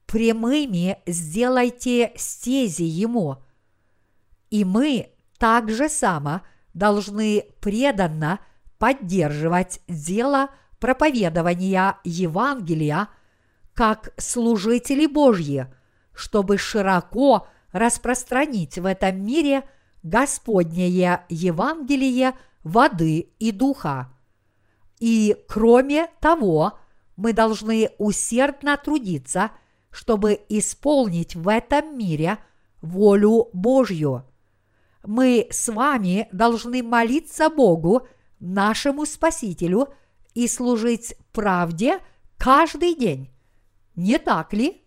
[0.06, 3.44] прямыми сделайте стези Ему».
[4.50, 6.44] И мы так же само
[6.74, 8.40] должны преданно
[8.78, 10.48] поддерживать дело
[10.80, 13.10] проповедования Евангелия
[13.74, 15.68] как служители Божьи,
[16.14, 19.64] чтобы широко распространить в этом мире
[20.04, 22.32] Господнее Евангелие
[22.64, 24.10] воды и духа.
[25.02, 26.80] И кроме того,
[27.18, 29.50] мы должны усердно трудиться,
[29.90, 32.38] чтобы исполнить в этом мире
[32.84, 34.24] волю Божью.
[35.04, 38.08] Мы с вами должны молиться Богу,
[38.40, 39.88] нашему Спасителю,
[40.36, 42.00] и служить правде
[42.38, 43.32] каждый день.
[43.96, 44.86] Не так ли?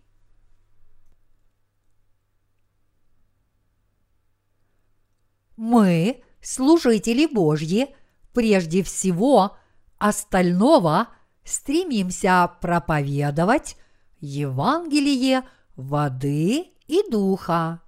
[5.57, 7.93] Мы, служители Божьи,
[8.33, 9.57] прежде всего
[9.97, 11.09] остального
[11.43, 13.77] стремимся проповедовать
[14.19, 15.43] Евангелие
[15.75, 17.81] воды и духа.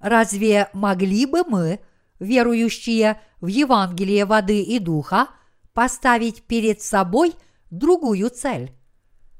[0.00, 1.80] Разве могли бы мы,
[2.18, 5.28] верующие в Евангелие воды и духа,
[5.74, 7.34] поставить перед собой
[7.70, 8.74] другую цель?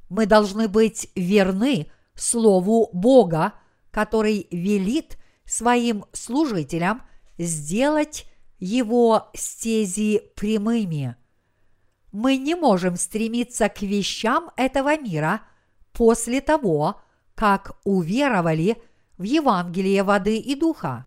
[0.09, 3.55] Мы должны быть верны Слову Бога,
[3.91, 7.03] который велит своим служителям
[7.39, 8.30] сделать
[8.61, 11.17] его стези прямыми.
[12.13, 15.43] Мы не можем стремиться к вещам этого мира
[15.93, 17.01] после того,
[17.35, 18.81] как уверовали
[19.17, 21.07] в Евангелие воды и духа.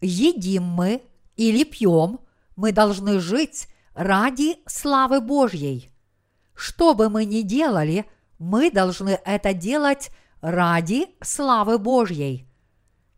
[0.00, 1.02] Едим мы
[1.36, 2.20] или пьем,
[2.54, 5.90] мы должны жить ради славы Божьей.
[6.54, 8.06] Что бы мы ни делали,
[8.38, 12.48] мы должны это делать ради славы Божьей.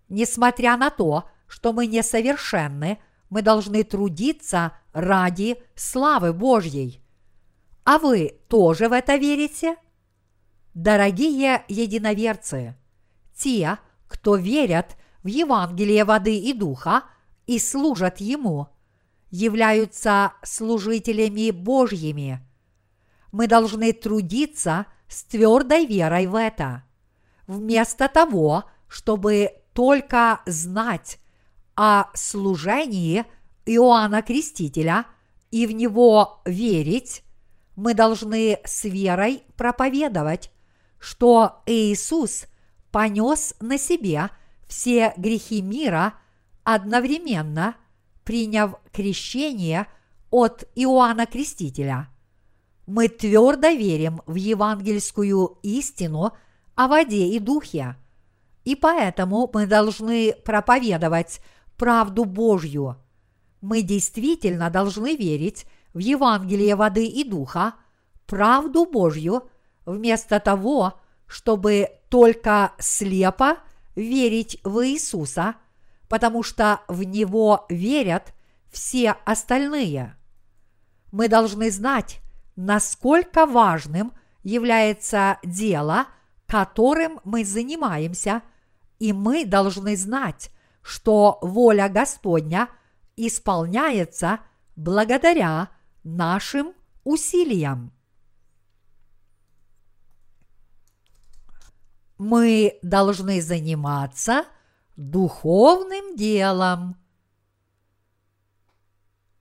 [0.09, 2.99] Несмотря на то, что мы несовершенны,
[3.31, 7.03] мы должны трудиться ради славы Божьей.
[7.85, 9.77] А вы тоже в это верите?
[10.75, 12.77] Дорогие единоверцы,
[13.37, 17.05] те, кто верят в Евангелие воды и духа
[17.47, 18.69] и служат Ему,
[19.31, 22.41] являются служителями Божьими.
[23.33, 26.85] Мы должны трудиться с твердой верой в это.
[27.47, 31.19] Вместо того, чтобы только знать
[31.79, 33.25] о служении
[33.65, 35.07] Иоанна Крестителя
[35.53, 37.23] и в него верить,
[37.77, 40.51] мы должны с верой проповедовать,
[40.99, 42.47] что Иисус
[42.91, 44.31] понес на себе
[44.67, 46.15] все грехи мира
[46.65, 47.77] одновременно,
[48.25, 49.87] приняв крещение
[50.31, 52.09] от Иоанна Крестителя.
[52.89, 56.33] Мы твердо верим в евангельскую истину
[56.75, 57.95] о воде и духе–
[58.69, 61.41] и поэтому мы должны проповедовать
[61.79, 62.97] правду Божью.
[63.63, 67.75] Мы действительно должны верить в Евангелие воды и духа,
[68.27, 69.49] правду Божью,
[69.87, 73.59] вместо того, чтобы только слепо
[73.97, 75.55] верить в Иисуса,
[76.09, 78.35] потому что в Него верят
[78.71, 80.15] все остальные.
[81.11, 82.21] Мы должны знать,
[82.55, 84.13] насколько важным
[84.43, 86.07] является дело,
[86.47, 88.43] которым мы занимаемся–
[88.99, 90.51] и мы должны знать,
[90.89, 92.71] что воля Господня
[93.15, 94.41] исполняется
[94.75, 95.69] благодаря
[96.03, 96.73] нашим
[97.05, 97.93] усилиям.
[102.17, 104.47] Мы должны заниматься
[104.97, 106.97] духовным делом.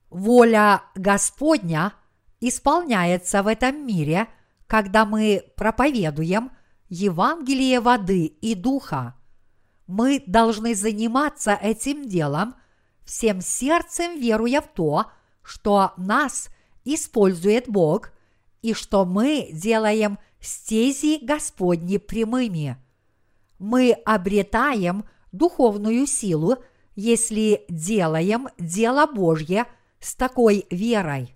[0.10, 1.94] Воля Господня
[2.42, 4.28] исполняется в этом мире,
[4.68, 6.52] когда мы проповедуем
[6.90, 9.17] Евангелие воды и духа
[9.88, 12.56] мы должны заниматься этим делом,
[13.06, 15.06] всем сердцем веруя в то,
[15.42, 16.50] что нас
[16.84, 18.12] использует Бог
[18.62, 22.78] и что мы делаем стези Господни прямыми.
[23.60, 26.58] Мы обретаем духовную силу,
[26.96, 29.66] если делаем дело Божье
[30.00, 31.34] с такой верой.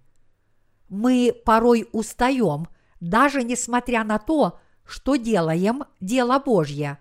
[0.90, 2.68] Мы порой устаем,
[3.00, 7.00] даже несмотря на то, что делаем дело Божье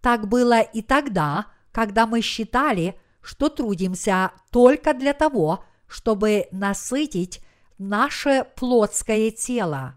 [0.00, 7.40] так было и тогда, когда мы считали, что трудимся только для того, чтобы насытить
[7.78, 9.96] наше плотское тело.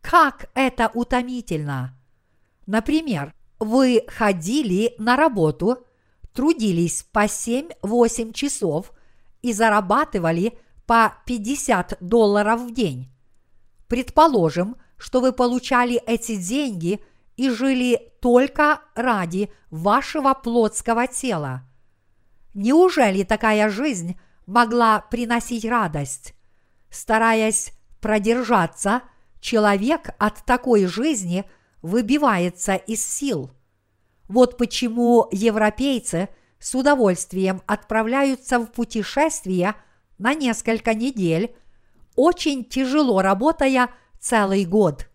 [0.00, 1.98] Как это утомительно!
[2.66, 5.86] Например, вы ходили на работу,
[6.32, 8.92] трудились по 7-8 часов
[9.42, 13.10] и зарабатывали по 50 долларов в день.
[13.88, 17.00] Предположим, что вы получали эти деньги
[17.36, 21.62] и жили только ради вашего плотского тела.
[22.54, 26.34] Неужели такая жизнь могла приносить радость?
[26.88, 29.02] Стараясь продержаться,
[29.40, 31.44] человек от такой жизни
[31.82, 33.50] выбивается из сил.
[34.28, 39.74] Вот почему европейцы с удовольствием отправляются в путешествие
[40.16, 41.54] на несколько недель,
[42.16, 45.10] очень тяжело работая целый год.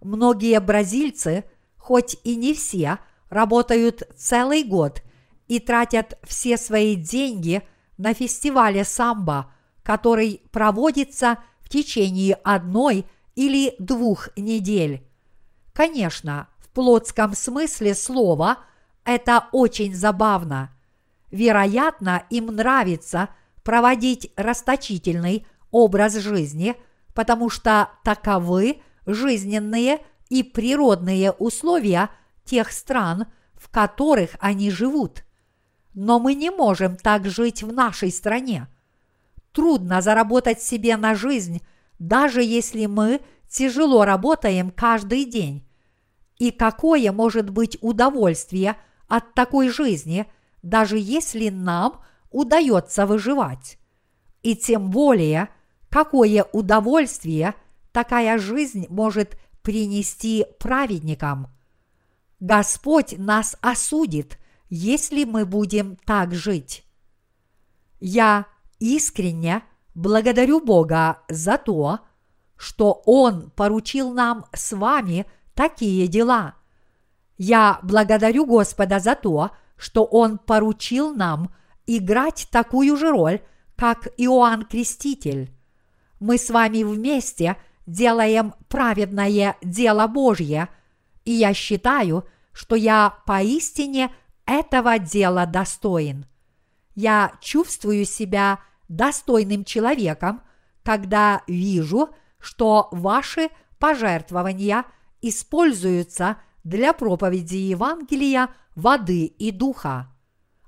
[0.00, 1.44] Многие бразильцы,
[1.86, 2.98] хоть и не все,
[3.30, 5.04] работают целый год
[5.46, 7.62] и тратят все свои деньги
[7.96, 9.52] на фестивале самбо,
[9.84, 13.06] который проводится в течение одной
[13.36, 15.06] или двух недель.
[15.72, 18.58] Конечно, в плотском смысле слова
[19.04, 20.76] это очень забавно.
[21.30, 23.28] Вероятно, им нравится
[23.62, 26.74] проводить расточительный образ жизни,
[27.14, 32.10] потому что таковы жизненные и природные условия
[32.44, 35.24] тех стран, в которых они живут.
[35.94, 38.68] Но мы не можем так жить в нашей стране.
[39.52, 41.62] Трудно заработать себе на жизнь,
[41.98, 45.66] даже если мы тяжело работаем каждый день.
[46.38, 48.76] И какое может быть удовольствие
[49.08, 50.26] от такой жизни,
[50.62, 53.78] даже если нам удается выживать?
[54.42, 55.48] И тем более,
[55.88, 57.54] какое удовольствие
[57.92, 61.48] такая жизнь может принести праведникам.
[62.38, 64.38] Господь нас осудит,
[64.68, 66.84] если мы будем так жить.
[67.98, 68.46] Я
[68.78, 71.98] искренне благодарю Бога за то,
[72.56, 76.54] что Он поручил нам с вами такие дела.
[77.36, 81.52] Я благодарю Господа за то, что Он поручил нам
[81.88, 83.40] играть такую же роль,
[83.74, 85.52] как Иоанн Креститель.
[86.20, 87.56] Мы с вами вместе
[87.86, 90.68] делаем праведное дело Божье,
[91.24, 94.12] и я считаю, что я поистине
[94.46, 96.26] этого дела достоин.
[96.94, 100.42] Я чувствую себя достойным человеком,
[100.82, 104.84] когда вижу, что ваши пожертвования
[105.20, 110.12] используются для проповеди Евангелия воды и духа.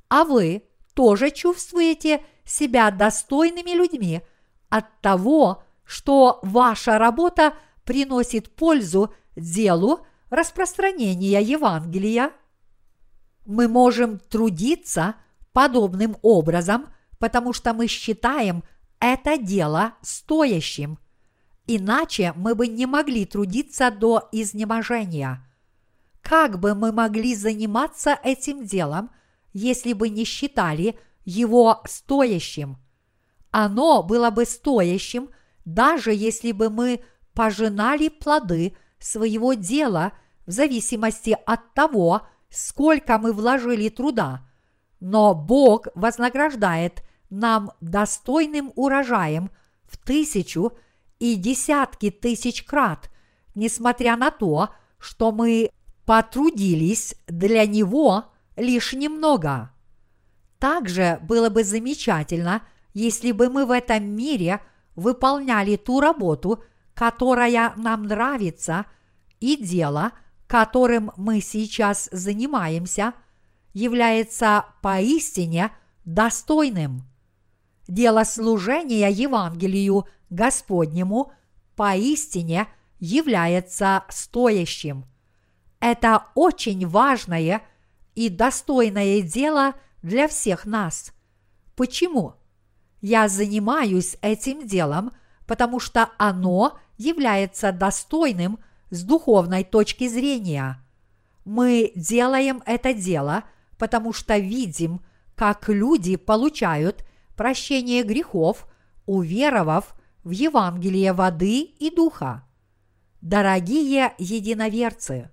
[0.09, 0.65] А вы
[0.95, 4.23] тоже чувствуете себя достойными людьми
[4.69, 12.33] от того, что ваша работа приносит пользу делу распространения Евангелия?
[13.47, 15.15] Мы можем трудиться
[15.55, 18.63] подобным образом, потому что мы считаем
[19.01, 20.99] это дело стоящим.
[21.67, 25.43] Иначе мы бы не могли трудиться до изнеможения.
[26.21, 29.11] Как бы мы могли заниматься этим делом,
[29.55, 32.77] если бы не считали его стоящим?
[33.51, 35.31] Оно было бы стоящим,
[35.75, 37.01] даже если бы мы
[37.35, 40.13] пожинали плоды своего дела
[40.47, 44.49] в зависимости от того, сколько мы вложили труда.
[44.99, 49.51] Но Бог вознаграждает нам достойным урожаем
[49.85, 50.73] в тысячу
[51.19, 53.11] и десятки тысяч крат,
[53.55, 55.71] несмотря на то, что мы
[56.07, 58.25] потрудились для Него
[58.57, 59.71] лишь немного.
[60.59, 62.63] Также было бы замечательно,
[62.95, 64.63] если бы мы в этом мире
[64.99, 68.85] выполняли ту работу, которая нам нравится,
[69.39, 70.11] и дело,
[70.49, 73.15] которым мы сейчас занимаемся,
[73.73, 75.71] является поистине
[76.05, 77.05] достойным.
[77.87, 81.33] Дело служения Евангелию Господнему
[81.77, 82.67] поистине
[82.99, 85.05] является стоящим.
[85.79, 87.63] Это очень важное
[88.17, 91.13] и достойное дело для всех нас.
[91.77, 92.38] Почему?
[93.01, 95.13] Я занимаюсь этим делом,
[95.47, 98.59] потому что оно является достойным
[98.91, 100.83] с духовной точки зрения.
[101.45, 103.45] Мы делаем это дело,
[103.79, 105.01] потому что видим,
[105.37, 107.05] как люди получают
[107.37, 108.67] прощение грехов,
[109.07, 109.95] уверовав
[110.25, 112.45] в Евангелие воды и духа.
[113.21, 115.31] Дорогие единоверцы,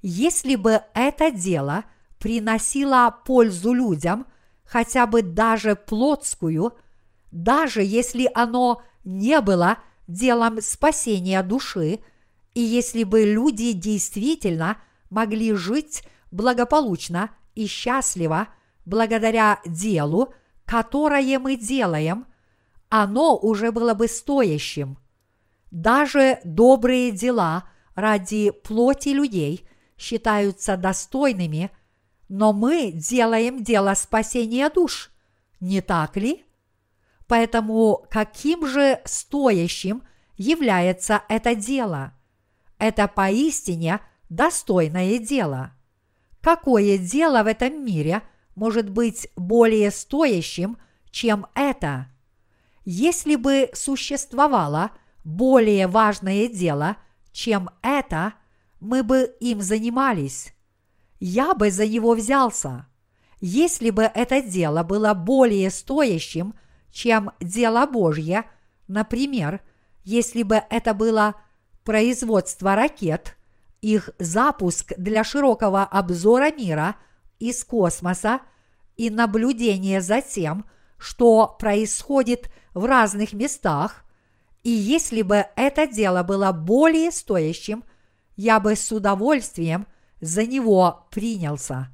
[0.00, 1.84] если бы это дело
[2.18, 4.26] приносило пользу людям,
[4.64, 6.72] хотя бы даже плотскую–
[7.30, 9.78] даже если оно не было
[10.08, 12.00] делом спасения души,
[12.54, 14.78] и если бы люди действительно
[15.08, 18.48] могли жить благополучно и счастливо
[18.84, 22.26] благодаря делу, которое мы делаем,
[22.88, 24.98] оно уже было бы стоящим.
[25.70, 27.64] Даже добрые дела
[27.94, 29.64] ради плоти людей
[29.96, 31.70] считаются достойными,
[32.28, 35.10] но мы делаем дело спасения душ,
[35.60, 36.44] не так ли?
[37.30, 40.02] Поэтому каким же стоящим
[40.36, 42.12] является это дело?
[42.76, 45.70] Это поистине достойное дело.
[46.40, 48.22] Какое дело в этом мире
[48.56, 50.76] может быть более стоящим,
[51.12, 52.08] чем это?
[52.84, 54.90] Если бы существовало
[55.22, 56.96] более важное дело,
[57.30, 58.32] чем это,
[58.80, 60.52] мы бы им занимались.
[61.20, 62.88] Я бы за него взялся.
[63.40, 66.54] Если бы это дело было более стоящим,
[66.90, 68.44] чем дело Божье,
[68.88, 69.60] например,
[70.04, 71.34] если бы это было
[71.84, 73.36] производство ракет,
[73.80, 76.96] их запуск для широкого обзора мира
[77.38, 78.40] из космоса
[78.96, 80.66] и наблюдение за тем,
[80.98, 84.04] что происходит в разных местах,
[84.62, 87.84] и если бы это дело было более стоящим,
[88.36, 89.86] я бы с удовольствием
[90.20, 91.88] за него принялся.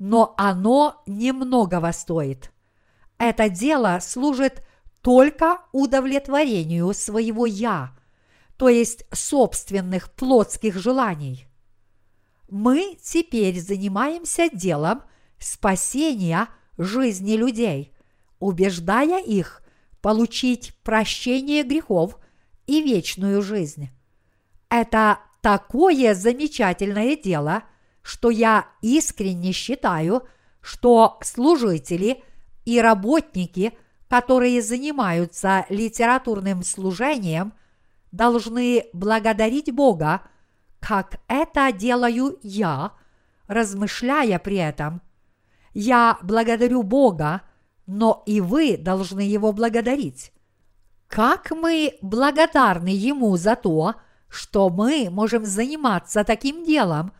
[0.00, 2.50] Но оно немногого стоит.
[3.18, 4.62] Это дело служит
[5.00, 7.94] только удовлетворению своего «я»,
[8.56, 11.46] то есть собственных плотских желаний.
[12.48, 15.02] Мы теперь занимаемся делом
[15.38, 16.48] спасения
[16.78, 17.92] жизни людей,
[18.38, 19.62] убеждая их
[20.00, 22.18] получить прощение грехов
[22.66, 23.90] и вечную жизнь.
[24.68, 27.64] Это такое замечательное дело,
[28.02, 30.22] что я искренне считаю,
[30.60, 32.22] что служители
[32.64, 33.76] и работники,
[34.08, 37.52] которые занимаются литературным служением,
[38.12, 40.22] должны благодарить Бога,
[40.80, 42.92] как это делаю я,
[43.46, 45.02] размышляя при этом.
[45.72, 47.42] Я благодарю Бога,
[47.86, 50.32] но и вы должны Его благодарить.
[51.08, 53.94] Как мы благодарны Ему за то,
[54.28, 57.12] что мы можем заниматься таким делом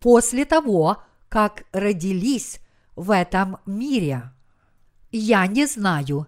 [0.00, 2.60] после того, как родились
[2.96, 4.32] в этом мире.
[5.10, 6.26] Я не знаю,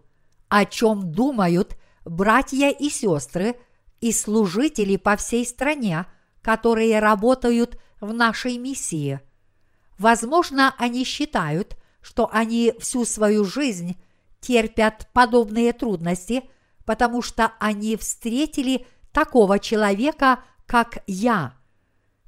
[0.48, 3.56] о чем думают братья и сестры
[4.00, 6.06] и служители по всей стране,
[6.40, 9.20] которые работают в нашей миссии.
[9.98, 14.00] Возможно, они считают, что они всю свою жизнь
[14.40, 16.44] терпят подобные трудности,
[16.86, 21.54] потому что они встретили такого человека, как я.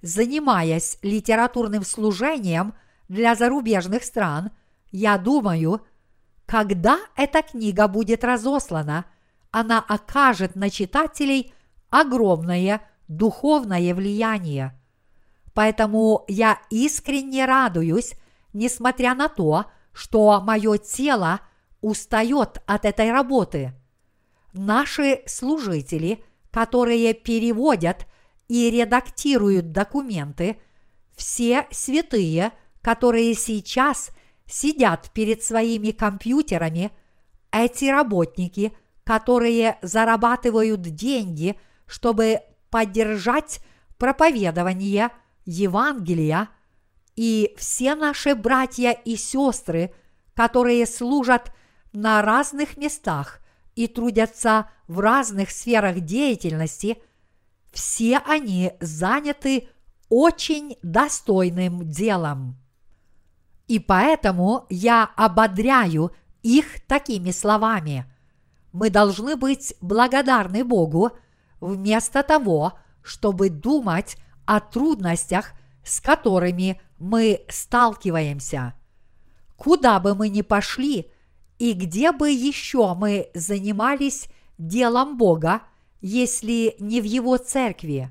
[0.02, 2.74] Занимаясь литературным служением
[3.08, 4.50] для зарубежных стран,
[4.90, 5.80] я думаю,
[6.46, 9.06] когда эта книга будет разослана,
[9.50, 11.52] она окажет на читателей
[11.90, 14.78] огромное духовное влияние.
[15.54, 18.14] Поэтому я искренне радуюсь
[18.52, 21.40] несмотря на то, что мое тело
[21.80, 23.72] устает от этой работы.
[24.52, 28.06] Наши служители, которые переводят
[28.48, 30.58] и редактируют документы,
[31.16, 34.10] все святые, которые сейчас
[34.46, 36.90] сидят перед своими компьютерами,
[37.50, 38.72] эти работники,
[39.04, 42.40] которые зарабатывают деньги, чтобы
[42.70, 43.60] поддержать
[43.98, 45.10] проповедование
[45.44, 46.48] Евангелия–
[47.16, 49.92] и все наши братья и сестры,
[50.34, 51.52] которые служат
[51.92, 53.40] на разных местах
[53.74, 56.98] и трудятся в разных сферах деятельности,
[57.70, 59.68] все они заняты
[60.08, 62.58] очень достойным делом.
[63.72, 66.12] И поэтому я ободряю
[66.42, 68.04] их такими словами.
[68.70, 71.12] Мы должны быть благодарны Богу
[71.58, 78.74] вместо того, чтобы думать о трудностях, с которыми мы сталкиваемся.
[79.56, 81.10] Куда бы мы ни пошли
[81.58, 85.62] и где бы еще мы занимались делом Бога,
[86.02, 88.10] если не в Его церкви.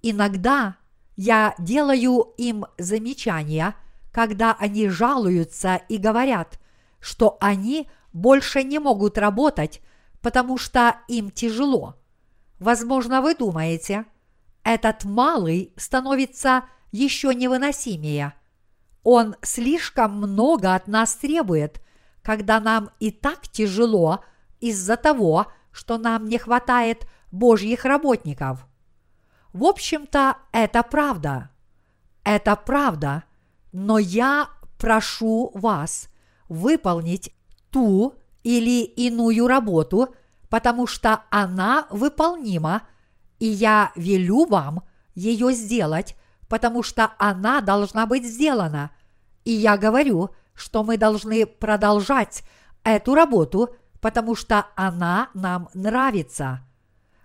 [0.00, 0.76] Иногда
[1.16, 3.74] я делаю им замечания,
[4.12, 6.58] когда они жалуются и говорят,
[7.00, 9.80] что они больше не могут работать,
[10.20, 11.96] потому что им тяжело.
[12.58, 14.04] Возможно, вы думаете,
[14.64, 18.34] этот малый становится еще невыносимее.
[19.02, 21.80] Он слишком много от нас требует,
[22.22, 24.22] когда нам и так тяжело
[24.60, 28.66] из-за того, что нам не хватает Божьих работников.
[29.52, 31.50] В общем-то, это правда.
[32.24, 33.24] Это правда,
[33.72, 34.48] но я
[34.78, 36.08] прошу вас
[36.48, 37.34] выполнить
[37.70, 40.14] ту или иную работу,
[40.48, 42.82] потому что она выполнима,
[43.38, 44.82] и я велю вам
[45.14, 46.16] ее сделать
[46.50, 48.90] потому что она должна быть сделана.
[49.44, 52.42] И я говорю, что мы должны продолжать
[52.82, 56.60] эту работу, потому что она нам нравится.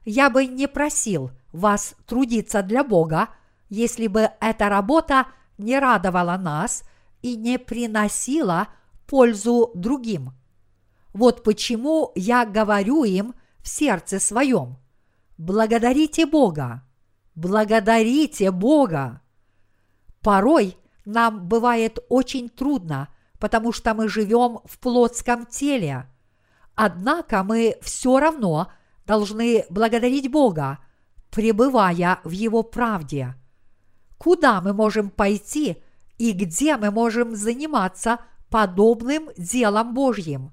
[0.06, 3.30] Я бы не просил вас трудиться для Бога,
[3.68, 5.26] если бы эта работа
[5.58, 6.84] не радовала нас
[7.22, 8.68] и не приносила
[9.08, 10.34] пользу другим.
[11.14, 14.78] Вот почему я говорю им в сердце своем.
[15.38, 16.84] Благодарите Бога.
[17.36, 19.22] Благодарите Бога.
[20.22, 26.08] Порой нам бывает очень трудно, потому что мы живем в плотском теле.
[26.76, 28.72] Однако мы все равно
[29.06, 30.80] должны благодарить Бога,
[31.30, 33.36] пребывая в Его правде.
[34.18, 35.78] Куда мы можем пойти
[36.18, 40.52] и где мы можем заниматься подобным делом Божьим?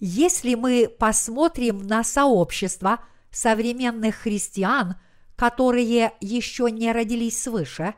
[0.00, 4.96] Если мы посмотрим на сообщество современных христиан,
[5.36, 7.94] которые еще не родились свыше,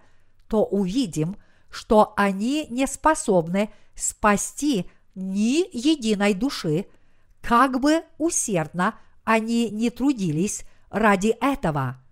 [0.48, 1.36] то увидим,
[1.70, 6.86] что они не способны спасти ни единой души,
[7.40, 12.03] как бы усердно они не трудились ради этого.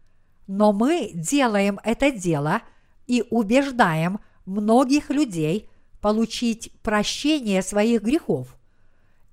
[0.47, 2.63] Но мы делаем это дело
[3.07, 5.69] и убеждаем многих людей
[6.01, 8.57] получить прощение своих грехов.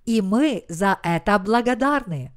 [0.06, 2.32] И мы за это благодарны.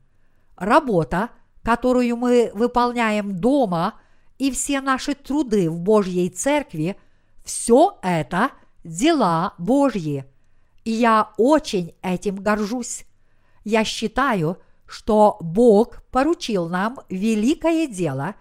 [0.56, 1.30] Работа,
[1.62, 3.94] которую мы выполняем дома,
[4.38, 6.96] и все наши труды в Божьей Церкви,
[7.44, 8.50] все это
[8.84, 10.24] дела Божьи.
[10.84, 13.04] И я очень этим горжусь.
[13.64, 18.34] Я считаю, что Бог поручил нам великое дело,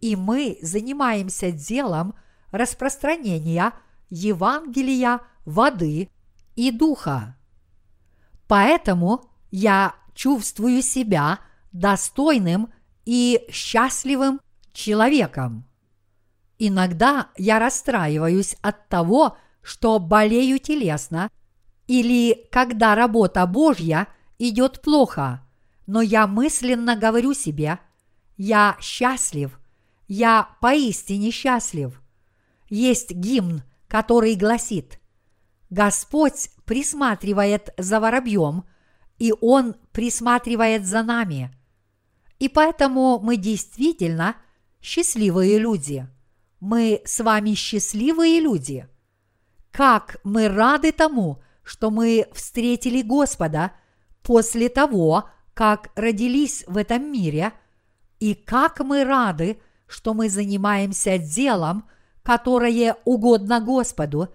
[0.00, 2.14] и мы занимаемся делом
[2.50, 3.72] распространения
[4.08, 6.08] Евангелия воды
[6.56, 7.36] и духа.
[8.48, 11.40] Поэтому я чувствую себя
[11.72, 12.72] достойным
[13.04, 14.40] и счастливым
[14.72, 15.64] человеком.
[16.58, 21.30] Иногда я расстраиваюсь от того, что болею телесно,
[21.86, 25.46] или когда работа Божья идет плохо,
[25.86, 27.78] но я мысленно говорю себе,
[28.36, 29.59] я счастлив,
[30.10, 32.02] я поистине счастлив.
[32.68, 35.00] Есть гимн, который гласит,
[35.70, 38.64] Господь присматривает за воробьем,
[39.18, 41.56] и Он присматривает за нами.
[42.40, 44.34] И поэтому мы действительно
[44.82, 46.08] счастливые люди.
[46.58, 48.88] Мы с вами счастливые люди.
[49.70, 53.74] Как мы рады тому, что мы встретили Господа
[54.24, 57.52] после того, как родились в этом мире,
[58.18, 61.84] и как мы рады, что мы занимаемся делом,
[62.22, 64.28] которое угодно Господу,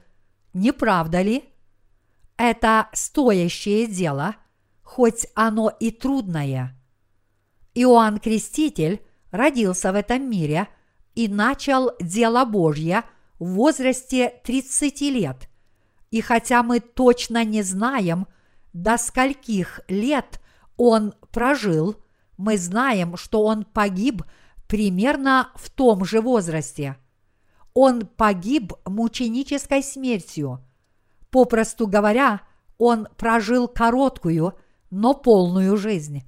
[0.54, 1.46] не правда ли?
[2.38, 4.36] Это стоящее дело,
[4.84, 6.78] хоть оно и трудное.
[7.74, 9.02] Иоанн Креститель
[9.32, 10.68] родился в этом мире
[11.14, 13.04] и начал дело Божье
[13.40, 15.50] в возрасте 30 лет.
[16.12, 18.28] И хотя мы точно не знаем,
[18.74, 20.42] до скольких лет
[20.76, 21.96] он прожил,
[22.38, 24.24] мы знаем, что он погиб
[24.68, 26.98] примерно в том же возрасте.
[27.74, 30.66] Он погиб мученической смертью.
[31.30, 32.42] Попросту говоря,
[32.78, 34.54] он прожил короткую,
[34.90, 36.24] но полную жизнь.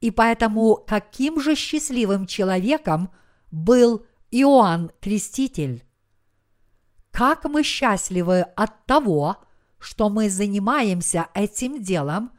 [0.00, 3.10] И поэтому каким же счастливым человеком
[3.50, 5.84] был Иоанн Креститель?
[7.10, 9.38] Как мы счастливы от того,
[9.78, 12.32] что мы занимаемся этим делом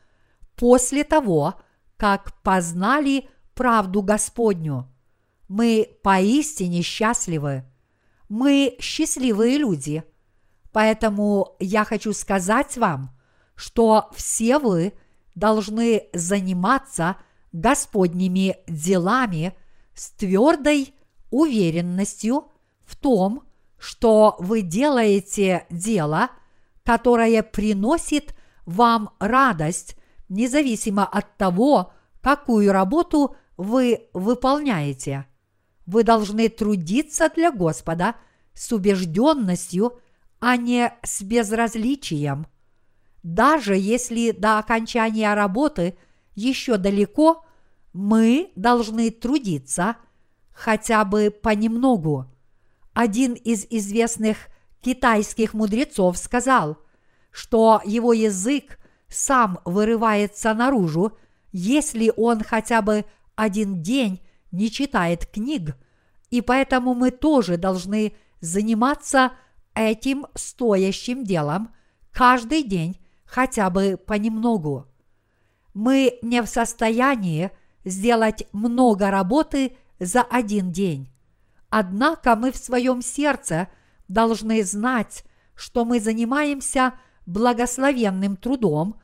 [0.55, 1.55] после того,
[1.97, 4.87] как познали правду Господню.
[5.49, 7.65] Мы поистине счастливы.
[8.29, 10.03] Мы счастливые люди.
[10.71, 13.09] Поэтому я хочу сказать вам,
[13.55, 14.93] что все вы
[15.33, 17.17] должны заниматься
[17.51, 19.55] Господними делами
[19.95, 20.93] с твердой
[21.31, 22.51] уверенностью
[22.85, 23.43] в том,
[23.79, 26.29] что вы делаете дело,
[26.83, 28.35] которое приносит
[28.67, 29.95] вам радость,
[30.27, 31.91] независимо от того,
[32.21, 35.25] какую работу вы выполняете.
[35.89, 38.13] Вы должны трудиться для Господа
[38.53, 39.99] с убежденностью,
[40.39, 42.45] а не с безразличием.
[43.23, 45.97] Даже если до окончания работы
[46.35, 47.43] еще далеко,
[47.91, 49.95] мы должны трудиться
[50.51, 52.27] хотя бы понемногу.
[52.93, 54.37] Один из известных
[54.81, 56.77] китайских мудрецов сказал,
[57.31, 58.77] что его язык
[59.07, 61.17] сам вырывается наружу,
[61.51, 64.21] если он хотя бы один день
[64.51, 65.75] не читает книг,
[66.29, 69.33] и поэтому мы тоже должны заниматься
[69.73, 71.73] этим стоящим делом
[72.11, 74.87] каждый день хотя бы понемногу.
[75.73, 77.51] Мы не в состоянии
[77.85, 81.09] сделать много работы за один день.
[81.69, 83.67] Однако мы в своем сердце
[84.07, 85.23] должны знать,
[85.55, 86.93] что мы занимаемся
[87.25, 88.99] благословенным трудом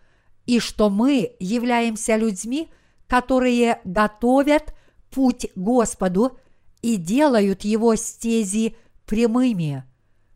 [0.45, 2.71] и что мы являемся людьми,
[3.07, 4.73] которые готовят
[5.15, 6.37] путь Господу
[6.81, 9.85] и делают его стези прямыми.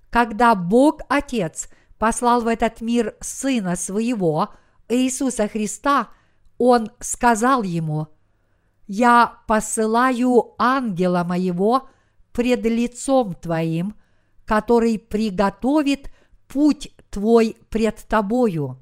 [0.10, 1.68] Когда Бог Отец
[1.98, 4.52] послал в этот мир Сына Своего,
[4.88, 6.08] Иисуса Христа,
[6.58, 8.08] Он сказал ему,
[8.88, 11.90] «Я посылаю ангела моего
[12.32, 13.96] пред лицом твоим,
[14.46, 16.10] который приготовит
[16.48, 18.80] путь твой пред тобою.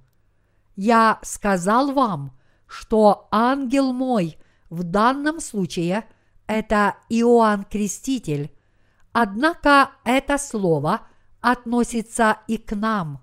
[0.75, 2.37] Я сказал вам,
[2.67, 4.37] что ангел мой
[4.69, 6.05] в данном случае–
[6.47, 8.51] это Иоанн Креститель,
[9.11, 11.01] однако это слово
[11.41, 13.21] относится и к нам,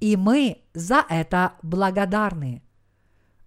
[0.00, 2.62] и мы за это благодарны.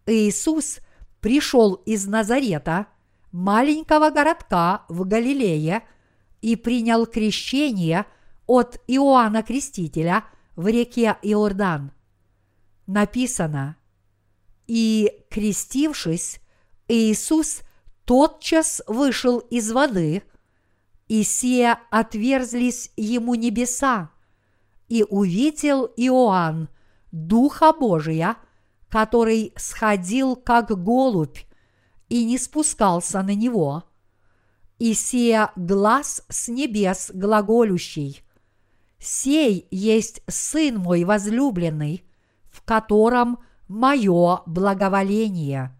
[0.06, 0.80] Иисус
[1.20, 2.88] пришел из Назарета,
[3.32, 5.84] маленького городка в Галилее,
[6.42, 8.06] и принял крещение
[8.48, 10.26] от Иоанна Крестителя
[10.56, 11.92] в реке Иордан.
[12.88, 13.78] Написано,
[14.68, 16.41] и, крестившись,
[16.92, 17.62] Иисус
[18.04, 20.24] тотчас вышел из воды,
[21.08, 24.12] и сие отверзлись ему небеса,
[24.90, 26.68] и увидел Иоанн
[27.14, 28.36] Духа Божия,
[28.90, 31.40] который сходил как голубь
[32.10, 33.86] и не спускался на него.
[34.78, 38.22] И сия глаз с небес глаголющий.
[39.00, 42.04] Сей есть Сын мой возлюбленный,
[42.52, 43.40] в котором
[43.70, 45.74] мое благоволение.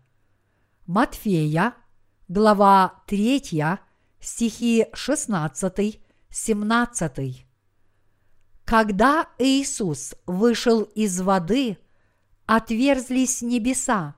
[0.94, 1.74] Матфея,
[2.28, 3.80] глава 3,
[4.20, 7.46] стихи 16-17.
[8.66, 11.78] Когда Иисус вышел из воды,
[12.46, 14.16] отверзлись небеса,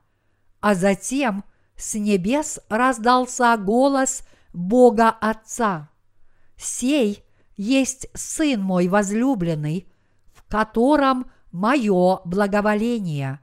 [0.61, 1.43] а затем
[1.75, 5.91] с небес раздался голос Бога Отца.
[6.57, 7.23] «Сей
[7.55, 9.87] есть Сын мой возлюбленный,
[10.33, 13.42] в котором мое благоволение».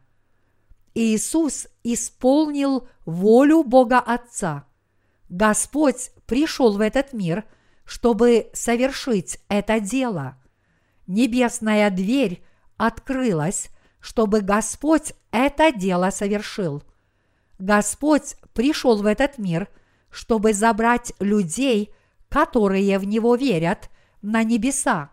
[0.95, 4.65] Иисус исполнил волю Бога Отца.
[5.29, 7.45] Господь пришел в этот мир,
[7.85, 10.37] чтобы совершить это дело.
[11.07, 12.43] Небесная дверь
[12.77, 13.71] открылась,
[14.01, 16.83] чтобы Господь это дело совершил.
[17.59, 19.69] Господь пришел в этот мир,
[20.11, 21.93] чтобы забрать людей,
[22.29, 23.91] которые в Него верят,
[24.23, 25.11] на небеса.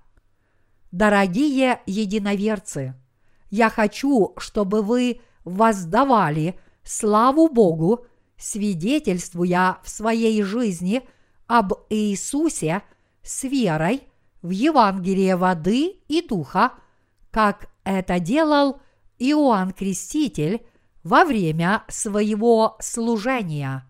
[0.92, 2.96] Дорогие единоверцы,
[3.50, 8.06] я хочу, чтобы вы воздавали славу Богу,
[8.38, 11.08] свидетельствуя в своей жизни
[11.48, 12.84] об Иисусе
[13.24, 14.04] с верой
[14.42, 16.74] в Евангелие воды и духа,
[17.32, 18.80] как это делал
[19.20, 20.66] Иоанн Креститель
[21.04, 23.86] во время своего служения.